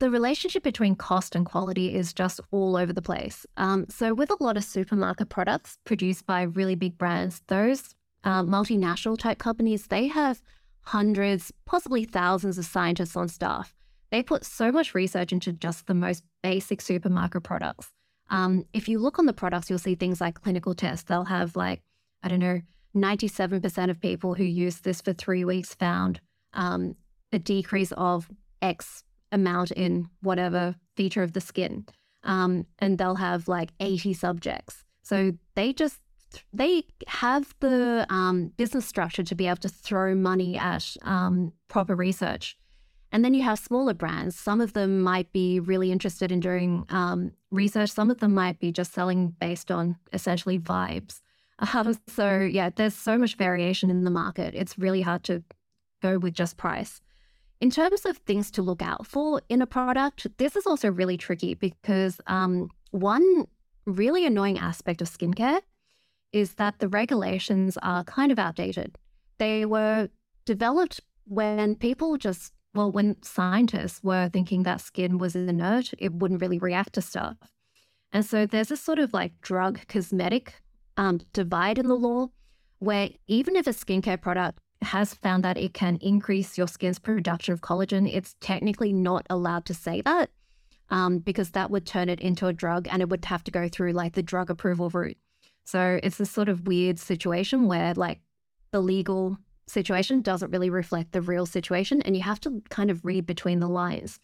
[0.00, 3.46] the relationship between cost and quality is just all over the place.
[3.56, 7.94] Um, so, with a lot of supermarket products produced by really big brands, those
[8.24, 10.42] uh, multinational type companies, they have
[10.82, 13.76] hundreds, possibly thousands of scientists on staff.
[14.10, 17.92] They put so much research into just the most basic supermarket products.
[18.28, 21.04] Um, if you look on the products, you'll see things like clinical tests.
[21.04, 21.82] They'll have like,
[22.24, 22.60] I don't know,
[22.96, 26.20] 97% of people who use this for three weeks found
[26.52, 26.96] um,
[27.32, 28.30] a decrease of
[28.62, 31.86] X amount in whatever feature of the skin.
[32.24, 34.84] Um, and they'll have like 80 subjects.
[35.02, 36.00] So they just
[36.52, 41.94] they have the um, business structure to be able to throw money at um, proper
[41.94, 42.56] research.
[43.12, 44.36] And then you have smaller brands.
[44.36, 47.90] Some of them might be really interested in doing um, research.
[47.90, 51.20] Some of them might be just selling based on essentially vibes.
[51.58, 54.54] Um, so yeah, there's so much variation in the market.
[54.54, 55.42] It's really hard to
[56.02, 57.00] go with just price.
[57.60, 61.16] In terms of things to look out for in a product, this is also really
[61.16, 63.46] tricky because um, one
[63.86, 65.60] really annoying aspect of skincare
[66.32, 68.98] is that the regulations are kind of outdated.
[69.38, 70.10] They were
[70.44, 76.42] developed when people just, well, when scientists were thinking that skin was inert, it wouldn't
[76.42, 77.36] really react to stuff.
[78.12, 80.62] And so there's this sort of like drug cosmetic
[80.96, 82.28] um, divide in the law
[82.78, 87.52] where even if a skincare product has found that it can increase your skin's production
[87.52, 90.30] of collagen, it's technically not allowed to say that
[90.90, 93.68] um, because that would turn it into a drug and it would have to go
[93.68, 95.16] through like the drug approval route.
[95.64, 98.20] So it's this sort of weird situation where like
[98.70, 103.04] the legal situation doesn't really reflect the real situation and you have to kind of
[103.04, 104.20] read between the lines.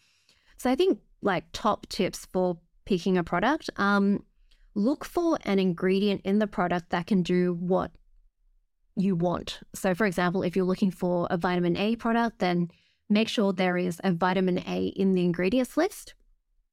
[0.57, 4.23] So I think like top tips for picking a product, um,
[4.75, 7.91] look for an ingredient in the product that can do what
[8.95, 9.59] you want.
[9.73, 12.69] So, for example, if you're looking for a vitamin A product, then
[13.09, 16.15] make sure there is a vitamin A in the ingredients list.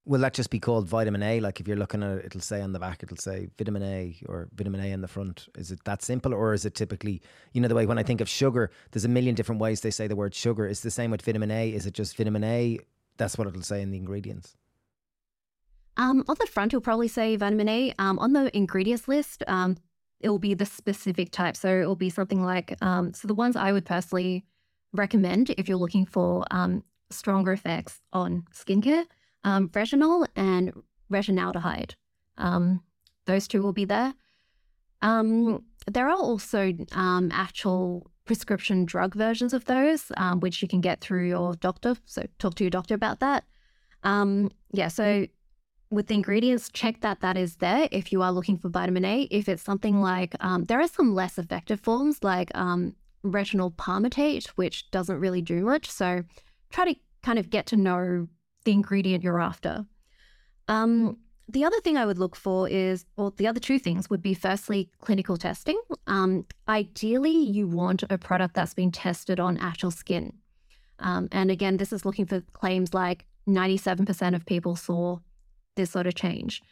[0.07, 1.41] Will that just be called vitamin A?
[1.41, 4.17] Like if you're looking at it, it'll say on the back, it'll say vitamin A
[4.27, 5.49] or vitamin A in the front.
[5.57, 7.21] Is it that simple, or is it typically,
[7.53, 9.91] you know, the way when I think of sugar, there's a million different ways they
[9.91, 10.67] say the word sugar.
[10.67, 11.71] Is the same with vitamin A?
[11.71, 12.79] Is it just vitamin A?
[13.19, 14.57] That's what it'll say in the ingredients.
[15.97, 17.95] Um, on the front, it'll probably say vitamin A.
[17.99, 19.77] Um, on the ingredients list, um,
[20.21, 21.57] it will be the specific type.
[21.57, 24.45] So it will be something like, um, so the ones I would personally
[24.93, 29.05] recommend if you're looking for um, stronger effects on skincare,
[29.45, 30.73] um, retinol and
[31.11, 31.95] retinaldehyde.
[32.39, 32.83] Um,
[33.27, 34.15] those two will be there.
[35.03, 41.01] Um, there are also um, actual prescription drug versions of those, which you can get
[41.01, 41.97] through your doctor.
[42.05, 43.45] So talk to your doctor about that.
[44.03, 45.27] Um, yeah, so
[45.91, 49.23] with the ingredients, check that that is there if you are looking for vitamin A.
[49.31, 54.47] If it's something like, um, there are some less effective forms like um, retinyl palmitate,
[54.51, 55.91] which doesn't really do much.
[55.91, 56.23] So
[56.71, 58.29] try to kind of get to know
[58.65, 59.85] the ingredient you're after.
[60.69, 61.19] Um,
[61.49, 64.35] the other thing I would look for is, well, the other two things would be
[64.35, 65.81] firstly, clinical testing.
[66.07, 70.35] Um, ideally, you want a product that's been tested on actual skin.
[71.01, 75.19] Um, and again, this is looking for claims like 97% of people saw
[75.77, 76.63] this sort of change.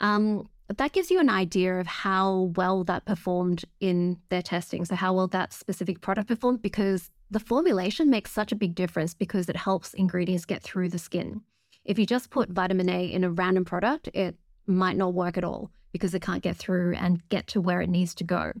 [0.00, 4.84] Um, that gives you an idea of how well that performed in their testing.
[4.84, 9.14] So, how well that specific product performed, because the formulation makes such a big difference
[9.14, 11.42] because it helps ingredients get through the skin.
[11.84, 14.36] If you just put vitamin A in a random product, it
[14.66, 17.88] might not work at all because it can't get through and get to where it
[17.88, 18.52] needs to go.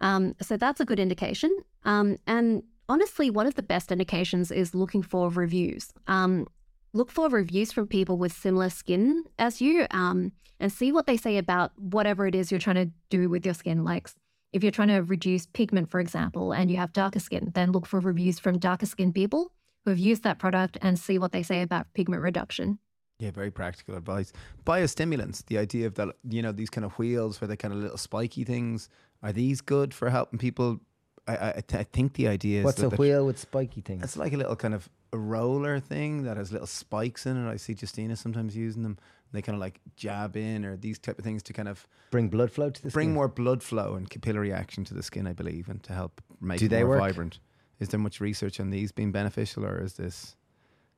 [0.00, 1.56] Um, so that's a good indication.
[1.84, 5.92] Um, and honestly, one of the best indications is looking for reviews.
[6.06, 6.46] Um,
[6.92, 11.16] look for reviews from people with similar skin as you um, and see what they
[11.16, 13.84] say about whatever it is you're trying to do with your skin.
[13.84, 14.08] Like
[14.52, 17.86] if you're trying to reduce pigment, for example, and you have darker skin, then look
[17.86, 19.52] for reviews from darker skin people
[19.84, 22.78] who have used that product and see what they say about pigment reduction.
[23.18, 24.32] Yeah, very practical advice.
[24.64, 27.80] Biostimulants, the idea of that, you know, these kind of wheels where they're kind of
[27.80, 28.88] little spiky things,
[29.22, 30.80] are these good for helping people?
[31.28, 34.02] I, I, I th- I think the idea is What's a wheel with spiky things?
[34.02, 37.50] It's like a little kind of a roller thing that has little spikes in it.
[37.50, 38.98] I see Justina sometimes using them.
[39.32, 42.28] They kind of like jab in or these type of things to kind of Bring
[42.28, 42.94] blood flow to the skin.
[42.96, 43.14] bring skin.
[43.14, 46.58] more blood flow and capillary action to the skin, I believe, and to help make
[46.60, 47.00] Do it they more work?
[47.00, 47.38] vibrant.
[47.78, 50.34] Is there much research on these being beneficial, or is this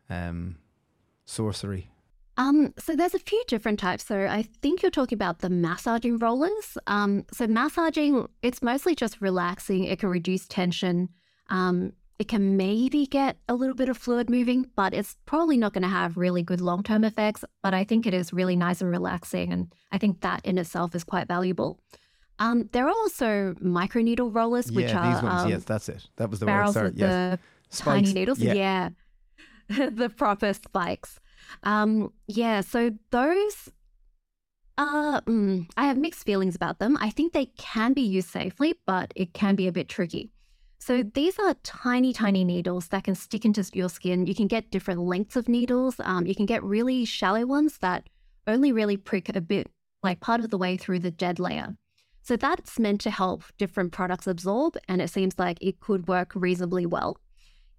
[0.09, 0.57] um,
[1.25, 1.91] sorcery?
[2.41, 4.07] Um, so there's a few different types.
[4.07, 6.79] So I think you're talking about the massaging rollers.
[6.87, 9.85] Um, so massaging, it's mostly just relaxing.
[9.85, 11.11] It can reduce tension.
[11.51, 15.75] Um, it can maybe get a little bit of fluid moving, but it's probably not
[15.75, 17.45] going to have really good long-term effects.
[17.63, 20.95] But I think it is really nice and relaxing, and I think that in itself
[20.95, 21.79] is quite valuable.
[22.39, 25.43] Um, there are also microneedle rollers, which yeah, are these ones.
[25.43, 26.07] um, yes, that's it.
[26.17, 26.73] That was the word.
[26.73, 26.89] Sorry.
[26.91, 27.39] with Yes.
[27.71, 28.39] the tiny needles.
[28.39, 28.55] Yeah.
[29.69, 29.89] Yeah.
[29.91, 31.21] the proper spikes.
[31.63, 33.71] Um, yeah, so those
[34.79, 36.97] uh mm, I have mixed feelings about them.
[37.01, 40.31] I think they can be used safely, but it can be a bit tricky.
[40.79, 44.27] So these are tiny, tiny needles that can stick into your skin.
[44.27, 46.01] You can get different lengths of needles.
[46.01, 48.09] Um, you can get really shallow ones that
[48.47, 49.69] only really prick a bit,
[50.03, 51.77] like part of the way through the dead layer.
[52.23, 56.33] So that's meant to help different products absorb, and it seems like it could work
[56.35, 57.19] reasonably well.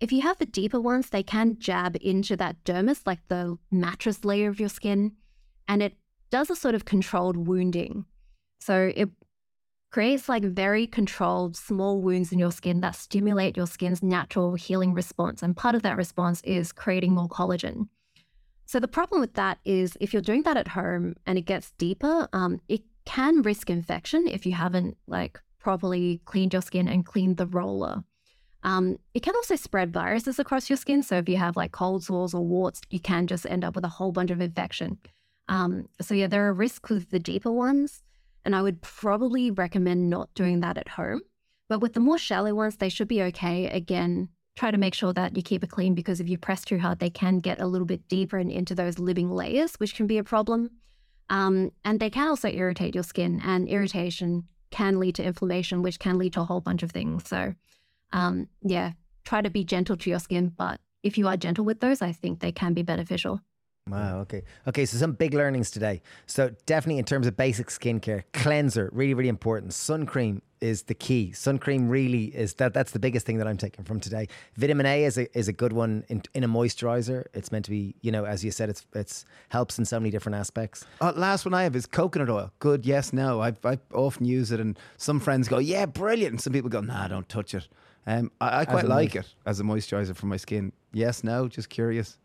[0.01, 4.25] If you have the deeper ones, they can jab into that dermis, like the mattress
[4.25, 5.11] layer of your skin,
[5.67, 5.95] and it
[6.31, 8.05] does a sort of controlled wounding.
[8.59, 9.09] So it
[9.91, 14.95] creates like very controlled small wounds in your skin that stimulate your skin's natural healing
[14.95, 15.43] response.
[15.43, 17.87] And part of that response is creating more collagen.
[18.65, 21.73] So the problem with that is if you're doing that at home and it gets
[21.77, 27.05] deeper, um, it can risk infection if you haven't like properly cleaned your skin and
[27.05, 28.03] cleaned the roller.
[28.63, 31.01] Um, it can also spread viruses across your skin.
[31.03, 33.85] So if you have like cold sores or warts, you can just end up with
[33.85, 34.99] a whole bunch of infection.
[35.47, 38.03] Um, so yeah, there are risks with the deeper ones,
[38.45, 41.21] and I would probably recommend not doing that at home.
[41.67, 43.67] But with the more shallow ones, they should be okay.
[43.67, 46.79] Again, try to make sure that you keep it clean because if you press too
[46.79, 50.07] hard, they can get a little bit deeper and into those living layers, which can
[50.07, 50.69] be a problem.
[51.29, 55.99] Um, and they can also irritate your skin, and irritation can lead to inflammation, which
[55.99, 57.27] can lead to a whole bunch of things.
[57.27, 57.55] So,
[58.13, 58.91] um, yeah,
[59.23, 60.53] try to be gentle to your skin.
[60.55, 63.41] But if you are gentle with those, I think they can be beneficial.
[63.89, 64.19] Wow.
[64.19, 64.43] Okay.
[64.67, 64.85] Okay.
[64.85, 66.01] So some big learnings today.
[66.27, 69.73] So definitely in terms of basic skincare, cleanser really really important.
[69.73, 71.31] Sun cream is the key.
[71.31, 72.75] Sun cream really is that.
[72.75, 74.27] That's the biggest thing that I'm taking from today.
[74.55, 77.25] Vitamin A is a is a good one in, in a moisturizer.
[77.33, 80.11] It's meant to be, you know, as you said, it's it's helps in so many
[80.11, 80.85] different aspects.
[81.01, 82.51] Uh, last one I have is coconut oil.
[82.59, 83.41] Good, yes, no.
[83.41, 86.81] I've, I've often use it, and some friends go, "Yeah, brilliant." And some people go,
[86.81, 87.67] "Nah, don't touch it."
[88.07, 90.71] Um, I, I quite like moist- it as a moisturizer for my skin.
[90.93, 92.17] Yes, no, just curious.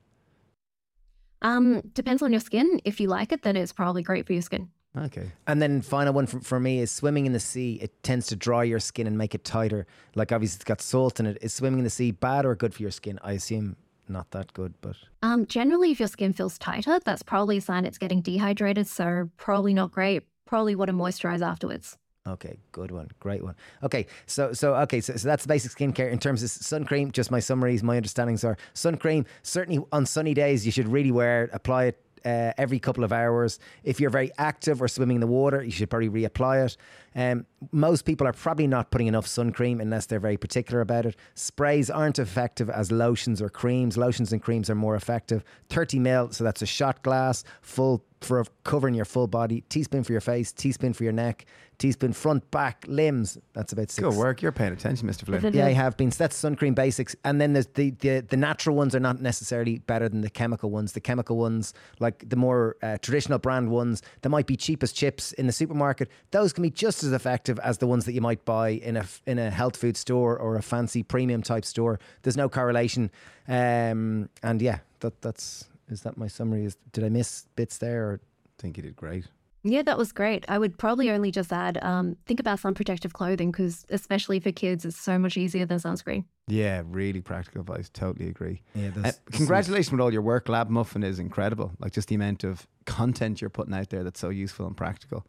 [1.43, 2.81] Um, depends on your skin.
[2.85, 4.71] If you like it, then it's probably great for your skin.
[4.97, 5.31] Okay.
[5.47, 7.79] And then final one for, for me is swimming in the sea.
[7.83, 9.87] It tends to dry your skin and make it tighter.
[10.15, 11.37] Like obviously it's got salt in it.
[11.43, 13.19] Is swimming in the sea bad or good for your skin?
[13.23, 13.77] I assume
[14.09, 17.85] not that good, but Um, generally, if your skin feels tighter, that's probably a sign
[17.85, 18.87] it's getting dehydrated.
[18.87, 20.23] So probably not great.
[20.47, 21.99] Probably want to moisturize afterwards.
[22.27, 23.55] Okay, good one, great one.
[23.83, 27.11] Okay, so so okay, so, so that's basic skincare in terms of sun cream.
[27.11, 29.27] Just my summaries, my understandings are sun cream.
[29.43, 31.51] Certainly on sunny days, you should really wear it.
[31.53, 32.03] Apply it.
[32.25, 33.61] Uh, every couple of hours.
[33.85, 36.77] If you're very active or swimming in the water, you should probably reapply it.
[37.15, 41.07] Um, most people are probably not putting enough sun cream unless they're very particular about
[41.07, 41.15] it.
[41.35, 43.97] Sprays aren't effective as lotions or creams.
[43.97, 45.45] Lotions and creams are more effective.
[45.69, 49.63] 30 ml, so that's a shot glass full for covering your full body.
[49.69, 51.45] Teaspoon for your face, teaspoon for your neck,
[51.79, 53.39] teaspoon front, back, limbs.
[53.53, 54.07] That's about six.
[54.07, 54.43] Good work.
[54.43, 55.25] You're paying attention, Mr.
[55.25, 55.53] Flynn.
[55.55, 56.11] Yeah, I have been.
[56.11, 59.21] So that's sun cream basics, and then there's the, the the natural ones are not
[59.21, 60.93] necessarily better than the chemical ones.
[60.93, 64.93] The chemical ones, like the more uh, traditional brand ones, that might be cheap as
[64.93, 66.09] chips in the supermarket.
[66.31, 69.01] Those can be just as effective as the ones that you might buy in a
[69.01, 71.99] f- in a health food store or a fancy premium type store.
[72.23, 73.11] There's no correlation,
[73.47, 76.65] um, and yeah, that that's is that my summary.
[76.65, 78.11] Is did I miss bits there?
[78.11, 78.21] Or?
[78.59, 79.27] think you did great.
[79.63, 80.45] Yeah, that was great.
[80.49, 84.53] I would probably only just add um, think about sun protective clothing because, especially for
[84.53, 86.25] kids, it's so much easier than sunscreen.
[86.47, 87.89] Yeah, really practical advice.
[87.89, 88.63] Totally agree.
[88.75, 90.49] Yeah, Uh, congratulations with all your work.
[90.49, 91.73] Lab Muffin is incredible.
[91.81, 95.27] Like just the amount of content you're putting out there that's so useful and practical.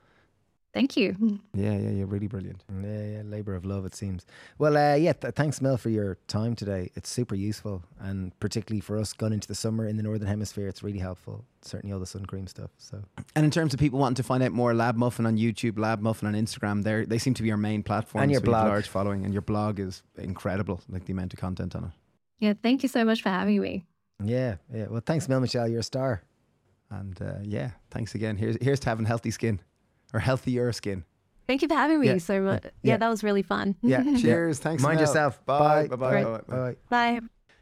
[0.74, 1.39] Thank you.
[1.55, 2.05] Yeah, yeah, yeah.
[2.07, 2.63] Really brilliant.
[2.84, 4.26] Yeah, yeah, labor of love, it seems.
[4.59, 6.91] Well, uh, yeah, th- thanks, Mel, for your time today.
[6.93, 10.68] It's super useful, and particularly for us going into the summer in the northern hemisphere,
[10.68, 11.45] it's really helpful.
[11.63, 12.70] Certainly, all the sun cream stuff.
[12.78, 13.01] So,
[13.36, 15.99] And in terms of people wanting to find out more, Lab Muffin on YouTube, Lab
[16.01, 18.22] Muffin on Instagram, they they seem to be your main platform.
[18.24, 18.72] And your so you have a blog.
[18.74, 20.82] large following, and your blog is incredible.
[20.89, 21.91] Like the amount of content on it.
[22.39, 23.86] Yeah, thank you so much for having me.
[24.24, 24.88] yeah, yeah.
[24.89, 25.68] Well, thanks, Mel Michelle.
[25.68, 26.22] You're a star.
[26.91, 28.38] And uh, yeah, thanks again.
[28.38, 29.59] Here's here's to having healthy skin
[30.14, 31.03] or healthier skin.
[31.47, 32.18] Thank you for having me Yeah.
[32.18, 32.64] so much.
[32.64, 32.97] Yeah, Yeah.
[32.97, 33.76] that was really fun.
[33.82, 34.03] Yeah.
[34.18, 34.60] Cheers.
[34.60, 34.84] Thanks.
[34.84, 35.43] Mind yourself.
[35.45, 35.88] Bye.
[35.88, 35.95] Bye.
[35.95, 35.95] Bye.
[35.95, 36.24] Bye.
[36.24, 36.24] Bye.
[36.24, 36.41] Bye.
[36.47, 36.76] Bye.
[36.89, 37.20] Bye.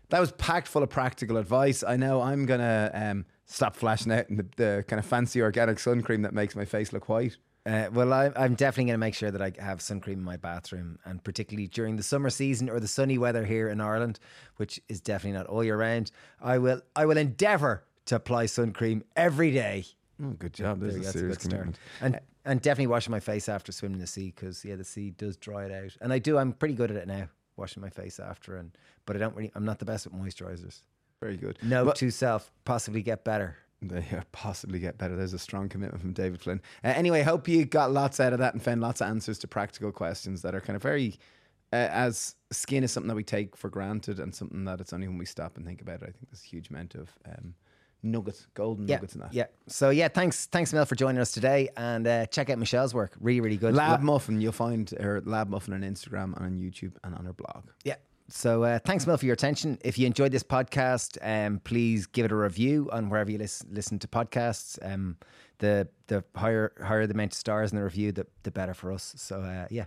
[0.10, 1.84] That was packed full of practical advice.
[1.84, 5.80] I know I'm gonna um, stop flashing out in the, the kind of fancy organic
[5.80, 7.38] sun cream that makes my face look white.
[7.68, 10.24] Uh, well, I, I'm definitely going to make sure that I have sun cream in
[10.24, 14.20] my bathroom, and particularly during the summer season or the sunny weather here in Ireland,
[14.58, 16.12] which is definitely not all year round.
[16.40, 19.86] I will, I will endeavour to apply sun cream every day.
[20.24, 20.80] Oh, good job.
[20.80, 21.62] There This is a that's serious good start.
[21.64, 21.80] commitment.
[22.02, 25.10] And and definitely washing my face after swimming in the sea because yeah, the sea
[25.12, 25.98] does dry it out.
[26.02, 26.38] And I do.
[26.38, 27.28] I'm pretty good at it now,
[27.58, 28.56] washing my face after.
[28.56, 29.52] And but I don't really.
[29.56, 30.82] I'm not the best with moisturizers.
[31.22, 31.58] Very good.
[31.64, 33.58] No But- to self: possibly get better.
[33.82, 35.16] They possibly get better.
[35.16, 36.62] There's a strong commitment from David Flynn.
[36.84, 39.48] Uh, anyway, hope you got lots out of that and found lots of answers to
[39.48, 41.20] practical questions that are kind of very,
[41.74, 45.08] uh, as skin is something that we take for granted and something that it's only
[45.08, 46.04] when we stop and think about it.
[46.04, 47.54] I think there's a huge amount of um,
[48.06, 49.34] nuggets, golden Yeah, nuggets in that.
[49.34, 49.46] yeah.
[49.68, 53.14] So yeah, thanks, thanks Mel for joining us today, and uh, check out Michelle's work.
[53.20, 53.74] Really, really good.
[53.74, 57.26] Lab La- Muffin, you'll find her Lab Muffin on Instagram and on YouTube and on
[57.26, 57.66] her blog.
[57.84, 57.96] Yeah.
[58.28, 59.78] So uh, thanks, Mel, for your attention.
[59.84, 63.64] If you enjoyed this podcast, um, please give it a review on wherever you lis-
[63.70, 64.80] listen to podcasts.
[64.82, 65.18] Um,
[65.60, 68.92] the the higher higher the amount of stars in the review, the the better for
[68.92, 69.14] us.
[69.18, 69.86] So uh, yeah,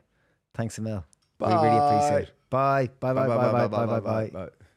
[0.54, 1.04] thanks, Emil.
[1.40, 2.34] We really appreciate it.
[2.50, 2.90] Bye.
[3.00, 3.12] Bye.
[3.12, 3.26] Bye.
[3.26, 3.36] Bye.
[3.36, 3.52] Bye.
[3.52, 3.66] Bye.
[3.68, 3.86] Bye.
[3.86, 4.00] Bye.
[4.00, 4.30] bye.
[4.30, 4.48] bye.